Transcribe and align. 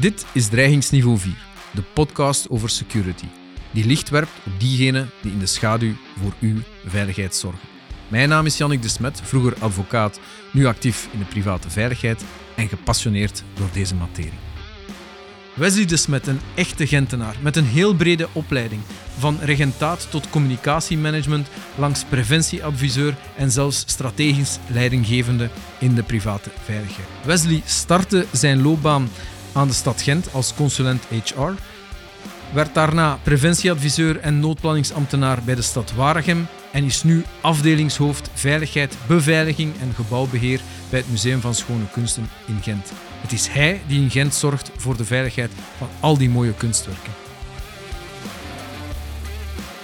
Dit 0.00 0.26
is 0.32 0.48
Dreigingsniveau 0.48 1.18
4, 1.18 1.32
de 1.70 1.82
podcast 1.82 2.50
over 2.50 2.70
security, 2.70 3.24
die 3.70 3.86
licht 3.86 4.08
werpt 4.08 4.30
op 4.46 4.52
diegenen 4.58 5.10
die 5.22 5.32
in 5.32 5.38
de 5.38 5.46
schaduw 5.46 5.92
voor 6.22 6.32
uw 6.40 6.56
veiligheid 6.86 7.34
zorgen. 7.34 7.68
Mijn 8.08 8.28
naam 8.28 8.46
is 8.46 8.56
Jannik 8.56 8.82
de 8.82 8.88
Smet, 8.88 9.20
vroeger 9.24 9.54
advocaat, 9.58 10.20
nu 10.52 10.66
actief 10.66 11.08
in 11.12 11.18
de 11.18 11.24
private 11.24 11.70
veiligheid 11.70 12.24
en 12.56 12.68
gepassioneerd 12.68 13.42
door 13.54 13.68
deze 13.72 13.94
materie. 13.94 14.38
Wesley 15.54 15.84
de 15.84 15.96
Smet, 15.96 16.26
een 16.26 16.40
echte 16.54 16.86
Gentenaar 16.86 17.36
met 17.40 17.56
een 17.56 17.66
heel 17.66 17.94
brede 17.94 18.28
opleiding, 18.32 18.80
van 19.18 19.38
regentaat 19.40 20.10
tot 20.10 20.30
communicatiemanagement, 20.30 21.48
langs 21.74 22.04
preventieadviseur 22.04 23.16
en 23.36 23.50
zelfs 23.50 23.78
strategisch 23.86 24.58
leidinggevende 24.66 25.50
in 25.78 25.94
de 25.94 26.02
private 26.02 26.50
veiligheid. 26.64 27.08
Wesley 27.24 27.62
startte 27.64 28.26
zijn 28.32 28.62
loopbaan 28.62 29.08
aan 29.52 29.68
de 29.68 29.74
stad 29.74 30.02
Gent 30.02 30.32
als 30.32 30.54
consulent 30.54 31.04
HR, 31.04 31.50
werd 32.52 32.74
daarna 32.74 33.18
preventieadviseur 33.22 34.20
en 34.20 34.40
noodplanningsambtenaar 34.40 35.42
bij 35.42 35.54
de 35.54 35.62
stad 35.62 35.92
Waregem 35.92 36.46
en 36.72 36.84
is 36.84 37.02
nu 37.02 37.24
afdelingshoofd 37.40 38.30
Veiligheid, 38.34 38.96
Beveiliging 39.06 39.72
en 39.80 39.94
Gebouwbeheer 39.94 40.60
bij 40.90 40.98
het 40.98 41.10
Museum 41.10 41.40
van 41.40 41.54
Schone 41.54 41.90
Kunsten 41.92 42.28
in 42.46 42.58
Gent. 42.62 42.92
Het 43.20 43.32
is 43.32 43.48
hij 43.48 43.80
die 43.86 44.00
in 44.00 44.10
Gent 44.10 44.34
zorgt 44.34 44.70
voor 44.76 44.96
de 44.96 45.04
veiligheid 45.04 45.50
van 45.78 45.88
al 46.00 46.18
die 46.18 46.30
mooie 46.30 46.54
kunstwerken. 46.54 47.12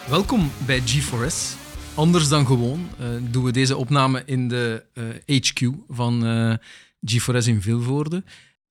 Welkom 0.09 0.51
bij 0.67 0.81
G4S. 0.81 1.63
Anders 1.95 2.29
dan 2.29 2.47
gewoon 2.47 2.89
uh, 3.01 3.07
doen 3.31 3.45
we 3.45 3.53
deze 3.53 3.77
opname 3.77 4.23
in 4.27 4.49
de 4.49 4.85
HQ 5.27 5.69
van 5.89 6.27
uh, 6.27 6.55
G4S 7.13 7.47
in 7.47 7.63
Vilvoorde. 7.63 8.23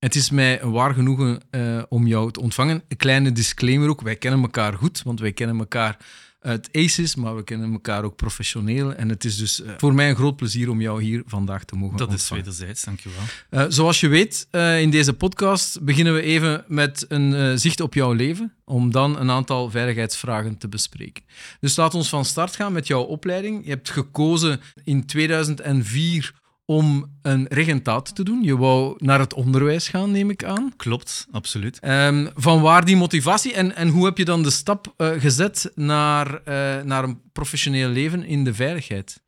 Het 0.03 0.16
is 0.16 0.30
mij 0.30 0.62
een 0.62 0.71
waar 0.71 0.93
genoegen 0.93 1.41
om 1.89 2.07
jou 2.07 2.31
te 2.31 2.41
ontvangen. 2.41 2.84
Een 2.88 2.98
kleine 2.98 3.32
disclaimer 3.32 3.90
ook. 3.90 4.01
Wij 4.01 4.15
kennen 4.15 4.41
elkaar 4.41 4.73
goed, 4.73 5.01
want 5.04 5.20
wij 5.20 5.32
kennen 5.32 5.60
elkaar 5.60 5.98
uit 6.40 6.70
ACES, 6.71 7.15
maar 7.15 7.35
we 7.35 7.43
kennen 7.43 7.71
elkaar 7.71 8.04
ook 8.04 8.15
professioneel. 8.15 8.93
En 8.93 9.10
het 9.10 9.26
is 9.26 9.37
dus 9.37 9.60
uh, 9.60 9.71
voor 9.77 9.93
mij 9.93 10.10
een 10.10 10.15
groot 10.15 10.35
plezier 10.35 10.70
om 10.70 10.82
jou 10.82 11.04
hier 11.04 11.23
vandaag 11.26 11.63
te 11.63 11.76
mogen 11.76 11.98
Dat 11.98 12.07
ontvangen. 12.07 12.43
is 12.43 12.45
wederzijds, 12.45 12.84
dankjewel. 12.84 13.21
Uh, 13.49 13.65
zoals 13.68 13.99
je 13.99 14.07
weet, 14.07 14.48
uh, 14.51 14.82
in 14.82 14.90
deze 14.90 15.13
podcast 15.13 15.82
beginnen 15.82 16.13
we 16.13 16.21
even 16.21 16.63
met 16.67 17.05
een 17.07 17.60
zicht 17.60 17.79
op 17.79 17.93
jouw 17.93 18.12
leven, 18.12 18.54
om 18.65 18.91
dan 18.91 19.20
een 19.20 19.32
aantal 19.32 19.70
veiligheidsvragen 19.70 20.57
te 20.57 20.67
bespreken. 20.67 21.23
Dus 21.60 21.76
laat 21.76 21.95
ons 21.95 22.10
van 22.10 22.26
start 22.26 22.55
gaan 22.55 22.73
met 22.73 22.88
jouw 22.88 23.04
opleiding. 23.04 23.63
Je 23.63 23.70
hebt 23.70 23.90
gekozen 23.90 24.62
in 24.84 25.05
2004 25.05 26.41
om 26.66 27.18
een 27.22 27.46
regentaat 27.50 28.16
te 28.16 28.24
doen. 28.24 28.44
Je 28.44 28.58
wou 28.58 28.96
naar 28.98 29.20
het 29.20 29.34
onderwijs 29.34 29.88
gaan, 29.88 30.12
neem 30.12 30.30
ik 30.30 30.44
aan. 30.44 30.74
Klopt, 30.76 31.28
absoluut. 31.32 31.80
Um, 31.84 32.30
van 32.36 32.62
waar 32.62 32.86
die 32.86 32.96
motivatie 32.96 33.54
en, 33.54 33.76
en 33.76 33.88
hoe 33.88 34.06
heb 34.06 34.18
je 34.18 34.26
dan 34.26 34.44
de 34.44 34.50
stap 34.50 34.94
uh, 34.98 35.12
gezet 35.12 35.72
naar, 35.76 36.32
uh, 36.32 36.82
naar 36.82 37.04
een 37.04 37.22
professioneel 37.32 37.90
leven 37.90 38.26
in 38.26 38.44
de 38.44 38.54
veiligheid? 38.54 39.22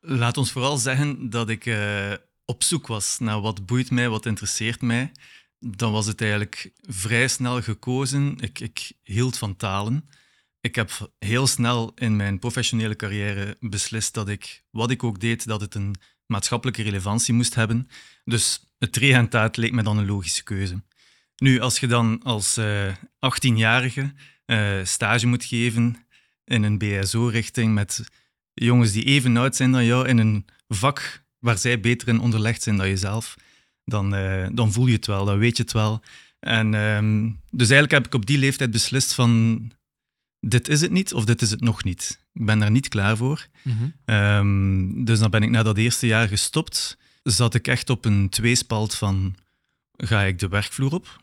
Laat 0.00 0.36
ons 0.36 0.52
vooral 0.52 0.76
zeggen 0.76 1.30
dat 1.30 1.48
ik 1.48 1.66
uh, 1.66 2.12
op 2.44 2.62
zoek 2.62 2.86
was 2.86 3.18
naar 3.18 3.40
wat 3.40 3.66
boeit 3.66 3.90
mij, 3.90 4.08
wat 4.08 4.26
interesseert 4.26 4.80
mij. 4.80 5.12
Dan 5.60 5.92
was 5.92 6.06
het 6.06 6.20
eigenlijk 6.20 6.72
vrij 6.82 7.28
snel 7.28 7.62
gekozen. 7.62 8.36
Ik, 8.40 8.60
ik 8.60 8.92
hield 9.02 9.38
van 9.38 9.56
talen. 9.56 10.08
Ik 10.60 10.74
heb 10.74 11.10
heel 11.18 11.46
snel 11.46 11.92
in 11.94 12.16
mijn 12.16 12.38
professionele 12.38 12.96
carrière 12.96 13.56
beslist 13.60 14.14
dat 14.14 14.28
ik, 14.28 14.62
wat 14.70 14.90
ik 14.90 15.02
ook 15.04 15.20
deed, 15.20 15.46
dat 15.46 15.60
het 15.60 15.74
een 15.74 15.94
maatschappelijke 16.28 16.82
relevantie 16.82 17.34
moest 17.34 17.54
hebben. 17.54 17.88
Dus 18.24 18.60
het 18.78 18.96
regentaat 18.96 19.56
leek 19.56 19.72
me 19.72 19.82
dan 19.82 19.98
een 19.98 20.06
logische 20.06 20.42
keuze. 20.42 20.82
Nu, 21.36 21.60
als 21.60 21.80
je 21.80 21.86
dan 21.86 22.20
als 22.22 22.58
uh, 22.58 22.94
18-jarige 23.26 24.12
uh, 24.46 24.84
stage 24.84 25.26
moet 25.26 25.44
geven 25.44 25.96
in 26.44 26.62
een 26.62 26.78
BSO-richting 26.78 27.74
met 27.74 28.04
jongens 28.54 28.92
die 28.92 29.04
even 29.04 29.36
oud 29.36 29.56
zijn 29.56 29.72
dan 29.72 29.84
jou 29.84 30.08
in 30.08 30.18
een 30.18 30.46
vak 30.68 31.22
waar 31.38 31.58
zij 31.58 31.80
beter 31.80 32.08
in 32.08 32.20
onderlegd 32.20 32.62
zijn 32.62 32.76
dan 32.76 32.88
jezelf, 32.88 33.36
dan, 33.84 34.14
uh, 34.14 34.46
dan 34.52 34.72
voel 34.72 34.86
je 34.86 34.96
het 34.96 35.06
wel, 35.06 35.24
dan 35.24 35.38
weet 35.38 35.56
je 35.56 35.62
het 35.62 35.72
wel. 35.72 36.02
En 36.40 36.74
um, 36.74 37.40
dus 37.50 37.70
eigenlijk 37.70 37.92
heb 37.92 38.06
ik 38.06 38.14
op 38.14 38.26
die 38.26 38.38
leeftijd 38.38 38.70
beslist 38.70 39.14
van 39.14 39.60
dit 40.40 40.68
is 40.68 40.80
het 40.80 40.90
niet 40.90 41.14
of 41.14 41.24
dit 41.24 41.42
is 41.42 41.50
het 41.50 41.60
nog 41.60 41.84
niet. 41.84 42.20
Ik 42.32 42.46
ben 42.46 42.58
daar 42.58 42.70
niet 42.70 42.88
klaar 42.88 43.16
voor. 43.16 43.46
Mm-hmm. 43.62 43.92
Um, 44.04 45.04
dus 45.04 45.18
dan 45.18 45.30
ben 45.30 45.42
ik 45.42 45.50
na 45.50 45.62
dat 45.62 45.76
eerste 45.76 46.06
jaar 46.06 46.28
gestopt. 46.28 46.98
Zat 47.22 47.54
ik 47.54 47.68
echt 47.68 47.90
op 47.90 48.04
een 48.04 48.28
tweespalt 48.28 48.94
van, 48.94 49.34
ga 49.96 50.22
ik 50.22 50.38
de 50.38 50.48
werkvloer 50.48 50.92
op? 50.92 51.20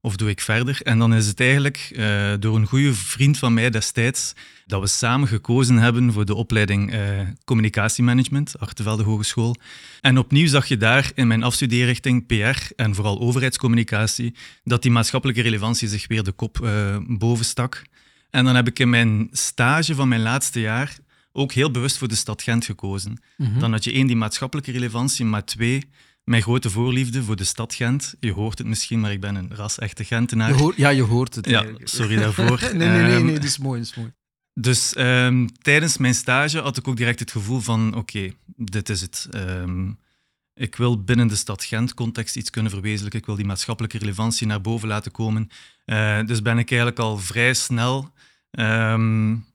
Of 0.00 0.16
doe 0.16 0.30
ik 0.30 0.40
verder? 0.40 0.80
En 0.82 0.98
dan 0.98 1.14
is 1.14 1.26
het 1.26 1.40
eigenlijk 1.40 1.90
uh, 1.92 2.32
door 2.40 2.56
een 2.56 2.66
goede 2.66 2.94
vriend 2.94 3.38
van 3.38 3.54
mij 3.54 3.70
destijds 3.70 4.32
dat 4.66 4.80
we 4.80 4.86
samen 4.86 5.28
gekozen 5.28 5.76
hebben 5.76 6.12
voor 6.12 6.24
de 6.24 6.34
opleiding 6.34 6.94
uh, 6.94 7.00
Communicatiemanagement, 7.44 8.58
Achtervelde 8.58 9.02
Hogeschool. 9.02 9.56
En 10.00 10.18
opnieuw 10.18 10.46
zag 10.46 10.66
je 10.66 10.76
daar 10.76 11.10
in 11.14 11.26
mijn 11.26 11.42
afstudeerrichting 11.42 12.26
PR 12.26 12.72
en 12.76 12.94
vooral 12.94 13.20
overheidscommunicatie 13.20 14.34
dat 14.64 14.82
die 14.82 14.90
maatschappelijke 14.90 15.42
relevantie 15.42 15.88
zich 15.88 16.06
weer 16.06 16.22
de 16.22 16.32
kop 16.32 16.58
uh, 16.62 16.96
boven 17.06 17.44
stak. 17.44 17.82
En 18.30 18.44
dan 18.44 18.54
heb 18.54 18.66
ik 18.66 18.78
in 18.78 18.90
mijn 18.90 19.28
stage 19.32 19.94
van 19.94 20.08
mijn 20.08 20.22
laatste 20.22 20.60
jaar 20.60 20.96
ook 21.32 21.52
heel 21.52 21.70
bewust 21.70 21.98
voor 21.98 22.08
de 22.08 22.14
stad 22.14 22.42
Gent 22.42 22.64
gekozen. 22.64 23.22
Mm-hmm. 23.36 23.60
Dan 23.60 23.72
had 23.72 23.84
je 23.84 23.92
één, 23.92 24.06
die 24.06 24.16
maatschappelijke 24.16 24.72
relevantie, 24.72 25.24
maar 25.24 25.44
twee, 25.44 25.88
mijn 26.24 26.42
grote 26.42 26.70
voorliefde 26.70 27.22
voor 27.22 27.36
de 27.36 27.44
stad 27.44 27.74
Gent. 27.74 28.14
Je 28.20 28.32
hoort 28.32 28.58
het 28.58 28.66
misschien, 28.66 29.00
maar 29.00 29.12
ik 29.12 29.20
ben 29.20 29.34
een 29.34 29.54
ras-echte 29.54 30.04
Gentenaar. 30.04 30.48
Je 30.48 30.54
hoort, 30.54 30.76
ja, 30.76 30.88
je 30.88 31.02
hoort 31.02 31.34
het. 31.34 31.46
Ja, 31.48 31.66
sorry 31.84 32.16
daarvoor. 32.16 32.60
nee, 32.74 32.88
nee, 32.88 33.02
nee, 33.02 33.22
nee, 33.22 33.34
dat 33.34 33.44
is 33.44 33.58
mooi, 33.58 33.78
dat 33.78 33.88
is 33.88 33.94
mooi. 33.94 34.12
Dus 34.54 34.94
um, 34.98 35.52
tijdens 35.62 35.96
mijn 35.98 36.14
stage 36.14 36.60
had 36.60 36.76
ik 36.76 36.88
ook 36.88 36.96
direct 36.96 37.20
het 37.20 37.30
gevoel 37.30 37.60
van, 37.60 37.88
oké, 37.88 37.98
okay, 37.98 38.36
dit 38.56 38.88
is 38.88 39.00
het. 39.00 39.28
Um, 39.34 39.98
ik 40.56 40.76
wil 40.76 41.02
binnen 41.04 41.28
de 41.28 41.36
stad 41.36 41.64
Gent 41.64 41.94
context 41.94 42.36
iets 42.36 42.50
kunnen 42.50 42.70
verwezenlijken. 42.70 43.20
Ik 43.20 43.26
wil 43.26 43.34
die 43.34 43.44
maatschappelijke 43.44 43.98
relevantie 43.98 44.46
naar 44.46 44.60
boven 44.60 44.88
laten 44.88 45.12
komen. 45.12 45.48
Uh, 45.86 46.24
dus 46.24 46.42
ben 46.42 46.58
ik 46.58 46.70
eigenlijk 46.70 47.00
al 47.00 47.18
vrij 47.18 47.54
snel 47.54 48.10
um, 48.50 49.46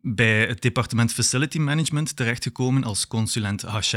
bij 0.00 0.46
het 0.46 0.62
departement 0.62 1.12
Facility 1.12 1.58
Management 1.58 2.16
terechtgekomen 2.16 2.84
als 2.84 3.06
consulent 3.06 3.62
HR, 3.62 3.96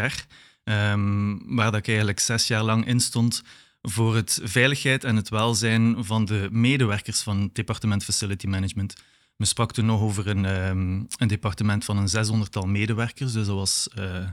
um, 0.63 1.55
waar 1.55 1.71
dat 1.71 1.79
ik 1.79 1.87
eigenlijk 1.87 2.19
zes 2.19 2.47
jaar 2.47 2.63
lang 2.63 2.87
in 2.87 2.99
stond 2.99 3.43
voor 3.81 4.15
het 4.15 4.39
veiligheid 4.43 5.03
en 5.03 5.15
het 5.15 5.29
welzijn 5.29 6.05
van 6.05 6.25
de 6.25 6.47
medewerkers 6.51 7.21
van 7.21 7.41
het 7.41 7.55
departement 7.55 8.03
Facility 8.03 8.47
Management. 8.47 8.95
We 9.35 9.45
sprak 9.45 9.71
toen 9.71 9.85
nog 9.85 10.01
over 10.01 10.27
een, 10.27 10.45
um, 10.45 11.07
een 11.17 11.27
departement 11.27 11.85
van 11.85 11.97
een 11.97 12.09
zeshonderdtal 12.09 12.67
medewerkers, 12.67 13.33
dus 13.33 13.45
dat 13.45 13.55
was 13.55 13.87
uh, 13.99 14.27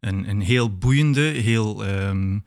een, 0.00 0.28
een 0.28 0.40
heel 0.40 0.78
boeiende, 0.78 1.20
heel 1.20 1.86
um, 1.88 2.44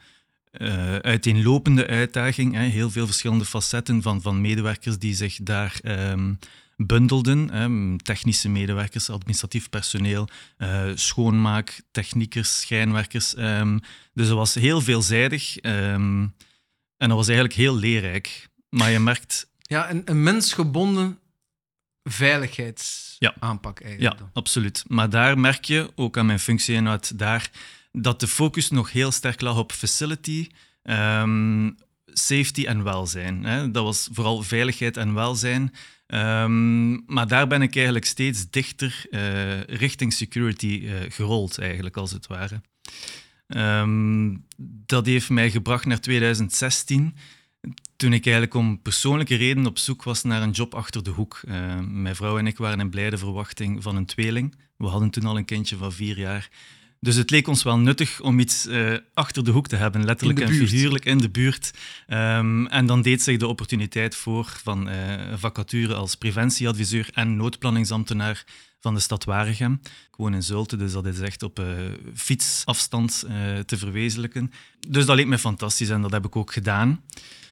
uiteenlopende 1.01 1.88
uitdaging. 1.88 2.53
Hè. 2.53 2.63
Heel 2.63 2.91
veel 2.91 3.06
verschillende 3.06 3.45
facetten 3.45 4.01
van, 4.01 4.22
van 4.22 4.41
medewerkers 4.41 4.97
die 4.97 5.16
zich 5.16 5.38
daar 5.41 5.79
um, 5.84 6.40
bundelden. 6.78 7.51
Hè. 7.51 7.97
Technische 7.97 8.50
medewerkers, 8.50 9.09
administratief 9.09 9.69
personeel, 9.69 10.28
uh, 10.57 10.84
schoonmaak, 10.95 11.81
techniekers, 11.91 12.59
schijnwerkers. 12.59 13.38
Um, 13.38 13.79
dus 14.13 14.28
dat 14.28 14.38
was 14.38 14.53
heel 14.53 14.81
veelzijdig 14.81 15.57
en 15.57 16.34
dat 16.97 17.09
was 17.09 17.28
eigenlijk 17.28 17.57
heel 17.57 17.75
leerrijk. 17.75 18.50
Maar 18.69 18.91
je 18.91 19.00
merkt... 19.00 19.50
Ja, 19.61 19.91
een 20.06 20.23
mensgebonden 20.23 21.19
veiligheidsaanpak 22.03 23.79
ja. 23.79 23.85
eigenlijk. 23.85 24.19
Ja, 24.19 24.29
absoluut. 24.34 24.84
Maar 24.88 25.09
daar 25.09 25.39
merk 25.39 25.66
je, 25.66 25.91
ook 25.95 26.17
aan 26.17 26.25
mijn 26.25 26.39
functie 26.39 26.75
en 26.75 26.88
uit 26.88 27.19
daar, 27.19 27.51
dat 27.91 28.19
de 28.19 28.28
focus 28.28 28.69
nog 28.69 28.91
heel 28.91 29.12
sterk 29.12 29.41
lag 29.41 29.57
op 29.57 29.72
facility, 29.72 30.50
um, 30.84 31.78
safety 32.05 32.66
en 32.66 32.84
welzijn. 32.84 33.43
Hè. 33.43 33.72
Dat 33.72 33.84
was 33.84 34.09
vooral 34.11 34.43
veiligheid 34.43 34.97
en 34.97 35.14
welzijn. 35.14 35.73
Um, 36.08 37.03
maar 37.05 37.28
daar 37.28 37.47
ben 37.47 37.61
ik 37.61 37.76
eigenlijk 37.76 38.05
steeds 38.05 38.49
dichter 38.49 39.05
uh, 39.09 39.61
richting 39.64 40.14
security 40.14 40.81
uh, 40.84 40.93
gerold, 41.09 41.58
eigenlijk, 41.58 41.97
als 41.97 42.11
het 42.11 42.28
ware. 42.28 42.61
Um, 43.47 44.46
dat 44.85 45.05
heeft 45.05 45.29
mij 45.29 45.52
gebracht 45.52 45.85
naar 45.85 45.99
2016 45.99 47.16
toen 47.96 48.13
ik 48.13 48.25
eigenlijk 48.25 48.55
om 48.55 48.81
persoonlijke 48.81 49.35
redenen 49.35 49.69
op 49.69 49.78
zoek 49.78 50.03
was 50.03 50.23
naar 50.23 50.41
een 50.41 50.52
job 50.52 50.75
achter 50.75 51.03
de 51.03 51.09
hoek. 51.09 51.41
Uh, 51.43 51.79
mijn 51.79 52.16
vrouw 52.16 52.37
en 52.37 52.47
ik 52.47 52.58
waren 52.58 52.79
in 52.79 52.90
blijde 52.90 53.17
verwachting 53.17 53.84
van 53.84 53.96
een 53.96 54.05
tweeling. 54.05 54.55
We 54.78 54.87
hadden 54.87 55.09
toen 55.09 55.25
al 55.25 55.37
een 55.37 55.46
kindje 55.46 55.78
van 55.78 55.93
vier 55.93 56.17
jaar. 56.17 56.49
Dus 56.99 57.16
het 57.16 57.29
leek 57.29 57.47
ons 57.47 57.63
wel 57.63 57.78
nuttig 57.78 58.22
om 58.22 58.40
iets 58.40 58.67
uh, 58.67 58.97
achter 59.13 59.43
de 59.43 59.52
hoek 59.52 59.67
te 59.67 59.75
hebben, 59.75 60.05
letterlijk 60.05 60.40
en 60.40 60.53
figuurlijk 60.53 61.05
in 61.05 61.17
de 61.17 61.29
buurt. 61.29 61.72
Um, 62.08 62.67
en 62.67 62.85
dan 62.85 63.02
deed 63.02 63.22
zich 63.22 63.37
de 63.37 63.47
opportuniteit 63.47 64.16
voor 64.16 64.53
van 64.64 64.90
uh, 64.90 64.93
vacature 65.35 65.93
als 65.93 66.16
preventieadviseur 66.16 67.09
en 67.14 67.35
noodplanningsambtenaar 67.35 68.46
van 68.79 68.93
de 68.93 68.99
stad 68.99 69.23
Waregem. 69.23 69.79
Ik 69.84 70.16
woon 70.17 70.34
in 70.34 70.43
Zulte, 70.43 70.78
dus 70.78 70.91
dat 70.91 71.05
is 71.05 71.19
echt 71.19 71.43
op 71.43 71.59
uh, 71.59 71.66
fietsafstand 72.14 73.25
te 73.66 73.78
verwezenlijken. 73.78 74.52
Dus 74.87 75.05
dat 75.05 75.16
leek 75.16 75.28
me 75.28 75.37
fantastisch 75.37 75.90
en 75.90 76.02
dat 76.02 76.11
heb 76.11 76.25
ik 76.25 76.35
ook 76.35 76.53
gedaan. 76.53 77.02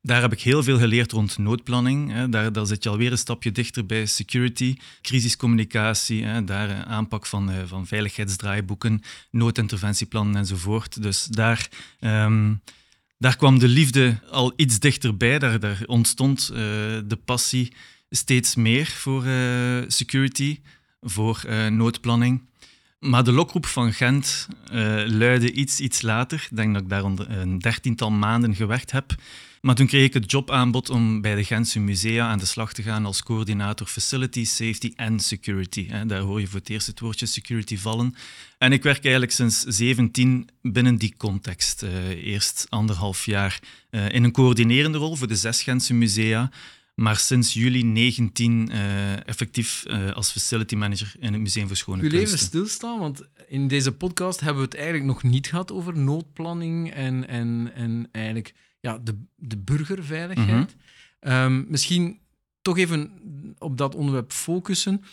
Daar 0.02 0.22
heb 0.22 0.32
ik 0.32 0.42
heel 0.42 0.64
veel 0.64 0.78
geleerd 0.78 1.12
rond 1.12 1.38
noodplanning. 1.38 2.26
Daar, 2.30 2.52
daar 2.52 2.66
zit 2.66 2.84
je 2.84 2.90
alweer 2.90 3.12
een 3.12 3.18
stapje 3.18 3.52
dichter 3.52 3.86
bij 3.86 4.06
security, 4.06 4.76
crisiscommunicatie, 5.02 6.44
daar 6.44 6.70
eh, 6.70 6.82
aanpak 6.82 7.26
van, 7.26 7.52
uh, 7.52 7.56
van 7.66 7.88
veiligheidsdraaiboeken, 7.88 9.02
noodinterventieplannen 9.32 10.36
enzovoort. 10.36 11.02
Dus 11.02 11.26
daar, 11.26 11.70
ehm, 12.00 12.54
daar 13.18 13.36
kwam 13.36 13.60
de 13.60 13.68
liefde 13.68 14.20
al 14.30 14.54
iets 14.56 14.80
dichterbij. 14.80 15.40
Daar, 15.40 15.60
daar 15.60 15.84
ontstond 15.86 16.50
uh, 16.52 16.58
de 17.06 17.20
passie 17.26 17.74
steeds 18.10 18.56
meer 18.56 18.86
voor 18.86 19.24
security, 19.88 20.60
voor 21.02 21.46
noodplanning. 21.70 22.48
Maar 23.00 23.24
de 23.24 23.32
lokroep 23.32 23.66
van 23.66 23.94
Gent 23.94 24.48
uh, 24.74 25.02
luidde 25.06 25.52
iets, 25.52 25.80
iets 25.80 26.02
later. 26.02 26.48
Ik 26.50 26.58
denk 26.58 26.74
dat 26.74 26.82
ik 26.82 26.90
daar 26.90 27.04
een 27.04 27.60
dertiental 27.60 28.12
maanden 28.12 28.56
gewerkt 28.56 28.92
heb. 28.92 29.16
Maar 29.62 29.76
toen 29.76 29.88
kreeg 29.88 30.06
ik 30.06 30.14
het 30.14 30.32
jobaanbod 30.32 30.90
om 30.90 31.22
bij 31.22 31.36
de 31.36 31.44
Gentse 31.44 31.80
Musea 31.80 32.28
aan 32.28 32.40
de 32.40 32.46
slag 32.46 32.74
te 32.74 32.84
gaan 32.84 33.06
als 33.06 33.24
coördinator 33.24 33.88
Facility, 33.88 34.46
Safety 34.46 34.94
en 34.96 35.20
Security. 35.20 35.88
Daar 36.06 36.22
hoor 36.22 36.40
je 36.40 36.48
voor 36.48 36.60
het 36.60 36.70
eerst 36.70 36.88
het 36.88 37.00
woordje 37.00 37.26
security 37.26 37.78
vallen. 37.78 38.16
En 38.58 38.72
ik 38.72 38.84
werk 38.84 39.04
eigenlijk 39.04 39.34
sinds 39.34 39.64
17 39.64 40.50
binnen 40.62 40.96
die 40.96 41.14
context. 41.18 41.84
Uh, 41.84 42.10
eerst 42.10 42.66
anderhalf 42.70 43.26
jaar 43.26 43.60
uh, 43.92 44.10
in 44.10 44.24
een 44.24 44.32
coördinerende 44.32 44.98
rol 44.98 45.16
voor 45.16 45.28
de 45.28 45.36
zes 45.36 45.64
Gentse 45.64 45.94
musea 45.94 46.52
maar 47.00 47.18
sinds 47.18 47.54
juli 47.54 47.84
19 47.84 48.70
uh, 48.72 49.28
effectief 49.28 49.84
uh, 49.88 50.12
als 50.12 50.32
facility 50.32 50.76
manager 50.76 51.16
in 51.20 51.34
het 51.34 51.42
Museum 51.42 51.68
voor 51.68 51.76
Schone 51.76 52.00
Kunsten. 52.00 52.20
U 52.20 52.24
even 52.24 52.38
stilstaan, 52.38 53.00
want 53.00 53.22
in 53.48 53.68
deze 53.68 53.92
podcast 53.92 54.40
hebben 54.40 54.58
we 54.58 54.66
het 54.70 54.76
eigenlijk 54.76 55.06
nog 55.06 55.24
niet 55.24 55.48
gehad 55.48 55.72
over 55.72 55.98
noodplanning 55.98 56.94
en, 56.94 57.28
en, 57.28 57.72
en 57.74 58.10
eigenlijk 58.12 58.54
ja, 58.80 58.98
de, 58.98 59.18
de 59.36 59.58
burgerveiligheid. 59.58 60.76
Mm 60.76 60.88
um, 61.22 61.66
misschien 61.70 62.20
toch 62.62 62.78
even 62.78 63.12
op 63.58 63.78
dat 63.78 63.96
onderwerp 63.96 64.32
focussen. 64.32 65.04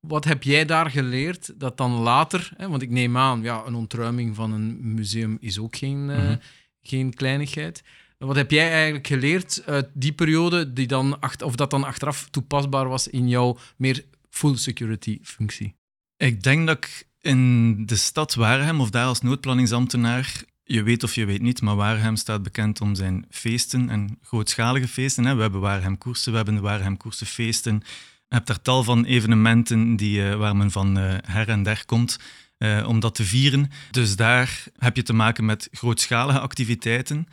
Wat 0.00 0.24
heb 0.24 0.42
jij 0.42 0.64
daar 0.64 0.90
geleerd 0.90 1.60
dat 1.60 1.76
dan 1.76 1.92
later, 1.92 2.52
hè, 2.56 2.68
want 2.68 2.82
ik 2.82 2.90
neem 2.90 3.16
aan, 3.16 3.42
ja, 3.42 3.62
een 3.66 3.74
ontruiming 3.74 4.34
van 4.34 4.52
een 4.52 4.94
museum 4.94 5.36
is 5.40 5.58
ook 5.58 5.76
geen, 5.76 5.98
mm 5.98 6.08
-hmm. 6.08 6.40
geen 6.80 7.14
kleinigheid. 7.14 7.82
Wat 8.18 8.36
heb 8.36 8.50
jij 8.50 8.72
eigenlijk 8.72 9.06
geleerd 9.06 9.62
uit 9.66 9.88
die 9.92 10.12
periode, 10.12 10.72
die 10.72 10.86
dan 10.86 11.18
of 11.44 11.56
dat 11.56 11.70
dan 11.70 11.84
achteraf 11.84 12.28
toepasbaar 12.30 12.88
was 12.88 13.08
in 13.08 13.28
jouw 13.28 13.58
meer 13.76 14.04
full 14.30 14.56
security 14.56 15.18
functie? 15.22 15.74
Ik 16.16 16.42
denk 16.42 16.66
dat 16.66 16.76
ik 16.76 17.08
in 17.20 17.86
de 17.86 17.96
stad 17.96 18.34
Waregem, 18.34 18.80
of 18.80 18.90
daar 18.90 19.06
als 19.06 19.20
noodplanningsambtenaar, 19.20 20.44
je 20.72 20.82
weet 20.82 21.02
of 21.02 21.14
je 21.14 21.24
weet 21.24 21.42
niet, 21.42 21.62
maar 21.62 21.76
Waregem 21.76 22.16
staat 22.16 22.42
bekend 22.42 22.80
om 22.80 22.94
zijn 22.94 23.26
feesten 23.30 23.88
en 23.88 24.18
grootschalige 24.22 24.88
feesten. 24.88 25.24
Hè. 25.24 25.34
We 25.34 25.42
hebben 25.42 25.60
Waregem 25.60 25.98
koersen, 25.98 26.30
we 26.30 26.36
hebben 26.36 26.54
de 26.54 26.60
Waregem 26.60 26.96
koersenfeesten. 26.96 27.82
Je 28.28 28.34
hebt 28.34 28.46
daar 28.46 28.62
tal 28.62 28.84
van 28.84 29.04
evenementen 29.04 29.96
die, 29.96 30.18
uh, 30.18 30.34
waar 30.34 30.56
men 30.56 30.70
van 30.70 30.98
uh, 30.98 31.14
her 31.26 31.48
en 31.48 31.62
der 31.62 31.82
komt. 31.86 32.18
Uh, 32.58 32.88
om 32.88 33.00
dat 33.00 33.14
te 33.14 33.24
vieren. 33.24 33.70
Dus 33.90 34.16
daar 34.16 34.64
heb 34.78 34.96
je 34.96 35.02
te 35.02 35.12
maken 35.12 35.44
met 35.44 35.68
grootschalige 35.72 36.40
activiteiten 36.40 37.26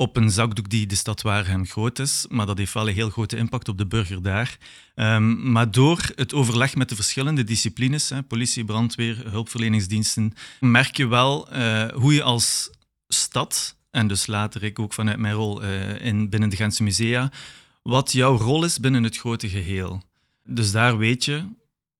op 0.00 0.16
een 0.16 0.30
zakdoek 0.30 0.68
die 0.68 0.86
de 0.86 0.94
stad 0.94 1.22
Waregem 1.22 1.66
groot 1.66 1.98
is, 1.98 2.26
maar 2.28 2.46
dat 2.46 2.58
heeft 2.58 2.72
wel 2.72 2.88
een 2.88 2.94
heel 2.94 3.10
grote 3.10 3.36
impact 3.36 3.68
op 3.68 3.78
de 3.78 3.86
burger 3.86 4.22
daar. 4.22 4.58
Um, 4.94 5.50
maar 5.52 5.70
door 5.70 6.10
het 6.14 6.34
overleg 6.34 6.74
met 6.74 6.88
de 6.88 6.94
verschillende 6.94 7.44
disciplines, 7.44 8.08
hè, 8.08 8.22
politie, 8.22 8.64
brandweer, 8.64 9.30
hulpverleningsdiensten, 9.30 10.34
merk 10.60 10.96
je 10.96 11.06
wel 11.06 11.56
uh, 11.56 11.88
hoe 11.88 12.14
je 12.14 12.22
als 12.22 12.70
stad, 13.08 13.76
en 13.90 14.08
dus 14.08 14.26
later 14.26 14.62
ik 14.62 14.78
ook 14.78 14.92
vanuit 14.92 15.18
mijn 15.18 15.34
rol 15.34 15.62
uh, 15.62 16.04
in, 16.04 16.28
binnen 16.28 16.48
de 16.48 16.56
Gentse 16.56 16.82
musea, 16.82 17.32
wat 17.82 18.12
jouw 18.12 18.36
rol 18.36 18.64
is 18.64 18.80
binnen 18.80 19.02
het 19.02 19.16
grote 19.16 19.48
geheel. 19.48 20.02
Dus 20.44 20.70
daar 20.72 20.98
weet 20.98 21.24
je, 21.24 21.44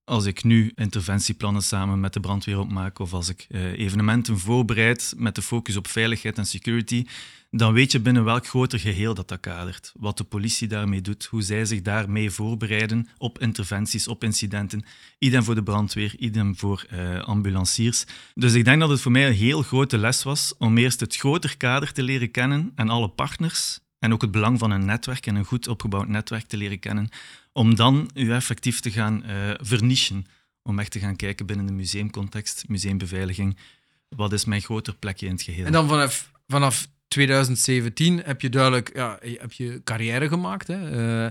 als 0.05 0.25
ik 0.25 0.45
nu 0.45 0.73
interventieplannen 0.75 1.62
samen 1.62 2.00
met 2.00 2.12
de 2.12 2.21
brandweer 2.21 2.59
opmaak 2.59 2.99
of 2.99 3.12
als 3.12 3.29
ik 3.29 3.47
uh, 3.49 3.79
evenementen 3.79 4.39
voorbereid 4.39 5.15
met 5.17 5.35
de 5.35 5.43
focus 5.43 5.77
op 5.77 5.89
veiligheid 5.89 6.39
en 6.39 6.47
security, 6.47 7.06
dan 7.50 7.73
weet 7.73 7.93
je 7.93 8.00
binnen 8.00 8.25
welk 8.25 8.47
groter 8.47 8.79
geheel 8.79 9.15
dat 9.15 9.29
dat 9.29 9.41
kadert. 9.41 9.93
Wat 9.99 10.17
de 10.17 10.25
politie 10.25 10.69
daarmee 10.69 11.00
doet, 11.00 11.25
hoe 11.25 11.43
zij 11.43 11.65
zich 11.65 11.83
daarmee 11.83 12.31
voorbereiden 12.31 13.09
op 13.19 13.39
interventies, 13.39 14.09
op 14.09 14.25
incidenten. 14.25 14.85
Idem 15.19 15.43
voor 15.43 15.55
de 15.55 15.62
brandweer, 15.62 16.15
idem 16.19 16.56
voor 16.56 16.87
uh, 16.93 17.21
ambulanciers. 17.21 18.05
Dus 18.35 18.55
ik 18.55 18.65
denk 18.65 18.81
dat 18.81 18.91
het 18.91 19.00
voor 19.00 19.12
mij 19.12 19.27
een 19.27 19.33
heel 19.33 19.62
grote 19.62 19.99
les 19.99 20.23
was 20.23 20.55
om 20.59 20.79
eerst 20.79 21.00
het 21.00 21.17
groter 21.17 21.56
kader 21.56 21.93
te 21.93 22.03
leren 22.03 22.31
kennen 22.31 22.73
en 22.75 22.89
alle 22.89 23.09
partners. 23.09 23.81
En 23.99 24.12
ook 24.12 24.23
het 24.23 24.31
belang 24.31 24.59
van 24.59 24.71
een 24.71 24.85
netwerk 24.85 25.27
en 25.27 25.35
een 25.35 25.45
goed 25.45 25.69
opgebouwd 25.69 26.09
netwerk 26.09 26.47
te 26.47 26.56
leren 26.56 26.79
kennen. 26.79 27.09
Om 27.53 27.75
dan 27.75 28.11
u 28.15 28.33
effectief 28.33 28.81
te 28.81 28.91
gaan 28.91 29.23
uh, 29.27 29.50
vernichen. 29.61 30.27
Om 30.62 30.79
echt 30.79 30.91
te 30.91 30.99
gaan 30.99 31.17
kijken 31.17 31.47
binnen 31.47 31.67
de 31.67 31.73
museumcontext, 31.73 32.65
museumbeveiliging. 32.69 33.56
Wat 34.09 34.33
is 34.33 34.45
mijn 34.45 34.62
groter 34.62 34.95
plekje 34.95 35.27
in 35.27 35.33
het 35.33 35.43
geheel? 35.43 35.67
En 35.67 35.73
dan 35.73 35.89
vanaf, 35.89 36.31
vanaf 36.47 36.89
2017 37.09 38.23
heb 38.25 38.41
je 38.41 38.49
duidelijk 38.49 38.91
ja, 38.95 39.19
heb 39.21 39.53
je 39.53 39.81
carrière 39.85 40.29
gemaakt. 40.29 40.67
Hè? 40.67 41.25
Uh, 41.25 41.31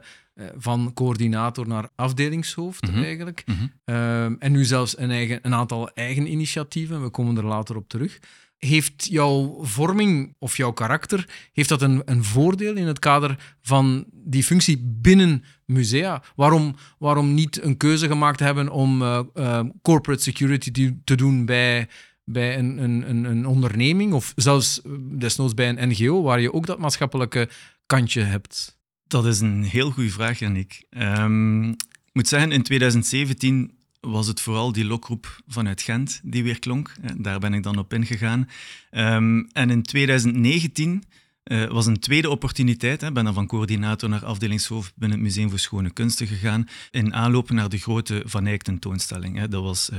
van 0.58 0.92
coördinator 0.94 1.68
naar 1.68 1.90
afdelingshoofd 1.96 2.88
mm 2.88 2.94
-hmm. 2.94 3.04
eigenlijk. 3.04 3.44
Mm 3.46 3.56
-hmm. 3.56 3.72
uh, 3.86 4.24
en 4.24 4.52
nu 4.52 4.66
zelfs 4.66 4.98
een, 4.98 5.12
eigen, 5.12 5.40
een 5.42 5.54
aantal 5.54 5.90
eigen 5.90 6.32
initiatieven. 6.32 7.04
We 7.04 7.10
komen 7.10 7.38
er 7.38 7.46
later 7.46 7.76
op 7.76 7.90
terug. 7.90 8.20
Heeft 8.58 9.08
jouw 9.10 9.60
vorming 9.62 10.36
of 10.40 10.58
jouw 10.58 10.72
karakter 10.72 11.50
heeft 11.54 11.70
dat 11.70 11.82
een, 11.82 12.02
een 12.06 12.24
voordeel 12.24 12.76
in 12.76 12.88
het 12.88 13.00
kader 13.00 13.56
van 13.62 14.06
die 14.12 14.44
functie 14.44 14.78
binnen 14.84 15.44
musea? 15.66 16.24
Waarom, 16.36 16.76
waarom 16.98 17.34
niet 17.34 17.64
een 17.64 17.78
keuze 17.78 18.08
gemaakt 18.08 18.40
hebben 18.40 18.70
om 18.70 19.02
uh, 19.02 19.60
corporate 19.82 20.24
security 20.24 20.72
te, 20.72 20.98
te 21.04 21.16
doen 21.16 21.46
bij 21.46 21.88
bij 22.30 22.58
een, 22.58 22.84
een, 22.84 23.24
een 23.24 23.46
onderneming 23.46 24.14
of 24.14 24.34
zelfs 24.36 24.82
desnoods 25.00 25.54
bij 25.54 25.70
een 25.70 25.90
NGO, 25.90 26.22
waar 26.22 26.42
je 26.42 26.54
ook 26.54 26.66
dat 26.66 26.80
maatschappelijke 26.80 27.50
kantje 27.86 28.22
hebt? 28.22 28.78
Dat 29.08 29.26
is 29.26 29.40
een 29.40 29.64
heel 29.64 29.92
goede 29.92 30.10
vraag, 30.10 30.40
Janik. 30.40 30.86
Um, 30.90 31.70
ik 31.70 32.14
moet 32.14 32.28
zeggen, 32.28 32.52
in 32.52 32.64
2017 32.64 33.72
was 34.00 34.28
het 34.28 34.42
vooral 34.42 34.72
die 34.72 34.86
lokroep 34.86 35.40
vanuit 35.48 35.82
Gent 35.82 36.22
die 36.24 36.44
weer 36.44 36.60
klonk. 36.60 36.94
Daar 37.18 37.40
ben 37.40 37.54
ik 37.54 37.64
dan 37.64 37.78
op 37.78 37.94
ingegaan. 37.94 38.50
Um, 38.92 39.48
en 39.52 39.70
in 39.70 39.84
2019 39.84 41.04
uh, 41.44 41.70
was 41.70 41.86
een 41.86 42.00
tweede 42.00 42.30
opportuniteit. 42.30 43.04
Ik 43.04 43.14
ben 43.14 43.24
dan 43.24 43.34
van 43.34 43.48
coördinator 43.48 44.10
naar 44.10 44.26
afdelingshoofd 44.26 44.94
binnen 44.96 45.18
het 45.18 45.28
Museum 45.28 45.50
voor 45.50 45.60
Schone 45.60 45.92
Kunsten 45.92 46.28
gegaan. 46.28 46.68
In 46.92 47.14
aanloop 47.14 47.50
naar 47.50 47.70
de 47.70 47.78
grote 47.78 48.22
Van 48.26 48.46
Eyck 48.46 48.62
tentoonstelling. 48.62 49.38
Hè. 49.38 49.48
Dat 49.48 49.64
was 49.64 49.90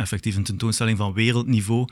effectief 0.00 0.36
een 0.36 0.42
tentoonstelling 0.42 0.98
van 0.98 1.12
wereldniveau. 1.12 1.88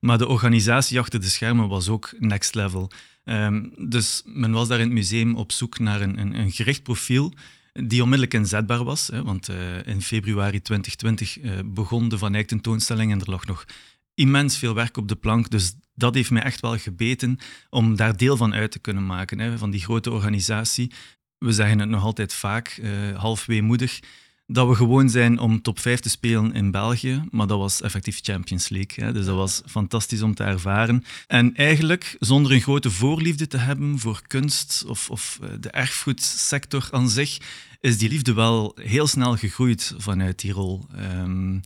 Maar 0.00 0.18
de 0.18 0.28
organisatie 0.28 0.98
achter 0.98 1.20
de 1.20 1.28
schermen 1.28 1.68
was 1.68 1.88
ook 1.88 2.12
next 2.18 2.54
level. 2.54 2.90
Um, 3.24 3.72
dus 3.88 4.22
men 4.24 4.52
was 4.52 4.68
daar 4.68 4.78
in 4.78 4.84
het 4.84 4.94
museum 4.94 5.36
op 5.36 5.52
zoek 5.52 5.78
naar 5.78 6.00
een, 6.00 6.18
een, 6.18 6.34
een 6.34 6.50
gericht 6.50 6.82
profiel 6.82 7.32
die 7.72 8.02
onmiddellijk 8.02 8.34
inzetbaar 8.34 8.84
was. 8.84 9.06
Hè, 9.06 9.22
want 9.22 9.50
uh, 9.50 9.86
in 9.86 10.02
februari 10.02 10.62
2020 10.62 11.42
uh, 11.42 11.52
begon 11.64 12.08
de 12.08 12.18
Van 12.18 12.34
Eyck 12.34 12.48
tentoonstelling 12.48 13.12
en 13.12 13.20
er 13.20 13.30
lag 13.30 13.46
nog 13.46 13.64
immens 14.14 14.58
veel 14.58 14.74
werk 14.74 14.96
op 14.96 15.08
de 15.08 15.16
plank. 15.16 15.50
Dus 15.50 15.74
dat 15.94 16.14
heeft 16.14 16.30
mij 16.30 16.42
echt 16.42 16.60
wel 16.60 16.78
gebeten 16.78 17.38
om 17.70 17.96
daar 17.96 18.16
deel 18.16 18.36
van 18.36 18.54
uit 18.54 18.70
te 18.70 18.78
kunnen 18.78 19.06
maken, 19.06 19.38
hè, 19.38 19.58
van 19.58 19.70
die 19.70 19.80
grote 19.80 20.10
organisatie. 20.10 20.92
We 21.38 21.52
zeggen 21.52 21.78
het 21.78 21.88
nog 21.88 22.02
altijd 22.02 22.34
vaak, 22.34 22.78
uh, 22.82 23.18
half 23.18 23.46
weemoedig, 23.46 24.00
dat 24.52 24.68
we 24.68 24.74
gewoon 24.74 25.10
zijn 25.10 25.38
om 25.38 25.62
top 25.62 25.78
5 25.78 26.00
te 26.00 26.08
spelen 26.08 26.52
in 26.52 26.70
België, 26.70 27.22
maar 27.30 27.46
dat 27.46 27.58
was 27.58 27.80
effectief 27.80 28.20
Champions 28.22 28.68
League. 28.68 29.04
Hè. 29.04 29.12
Dus 29.12 29.26
dat 29.26 29.36
was 29.36 29.62
fantastisch 29.66 30.22
om 30.22 30.34
te 30.34 30.44
ervaren. 30.44 31.04
En 31.26 31.54
eigenlijk, 31.56 32.16
zonder 32.18 32.52
een 32.52 32.60
grote 32.60 32.90
voorliefde 32.90 33.46
te 33.46 33.56
hebben 33.56 33.98
voor 33.98 34.22
kunst 34.26 34.84
of, 34.86 35.10
of 35.10 35.38
eh, 35.42 35.48
de 35.60 35.70
erfgoedsector 35.70 36.88
aan 36.90 37.08
zich, 37.08 37.38
is 37.80 37.98
die 37.98 38.08
liefde 38.08 38.32
wel 38.32 38.76
heel 38.80 39.06
snel 39.06 39.36
gegroeid 39.36 39.94
vanuit 39.96 40.40
die 40.40 40.52
rol. 40.52 40.86
Um, 40.98 41.60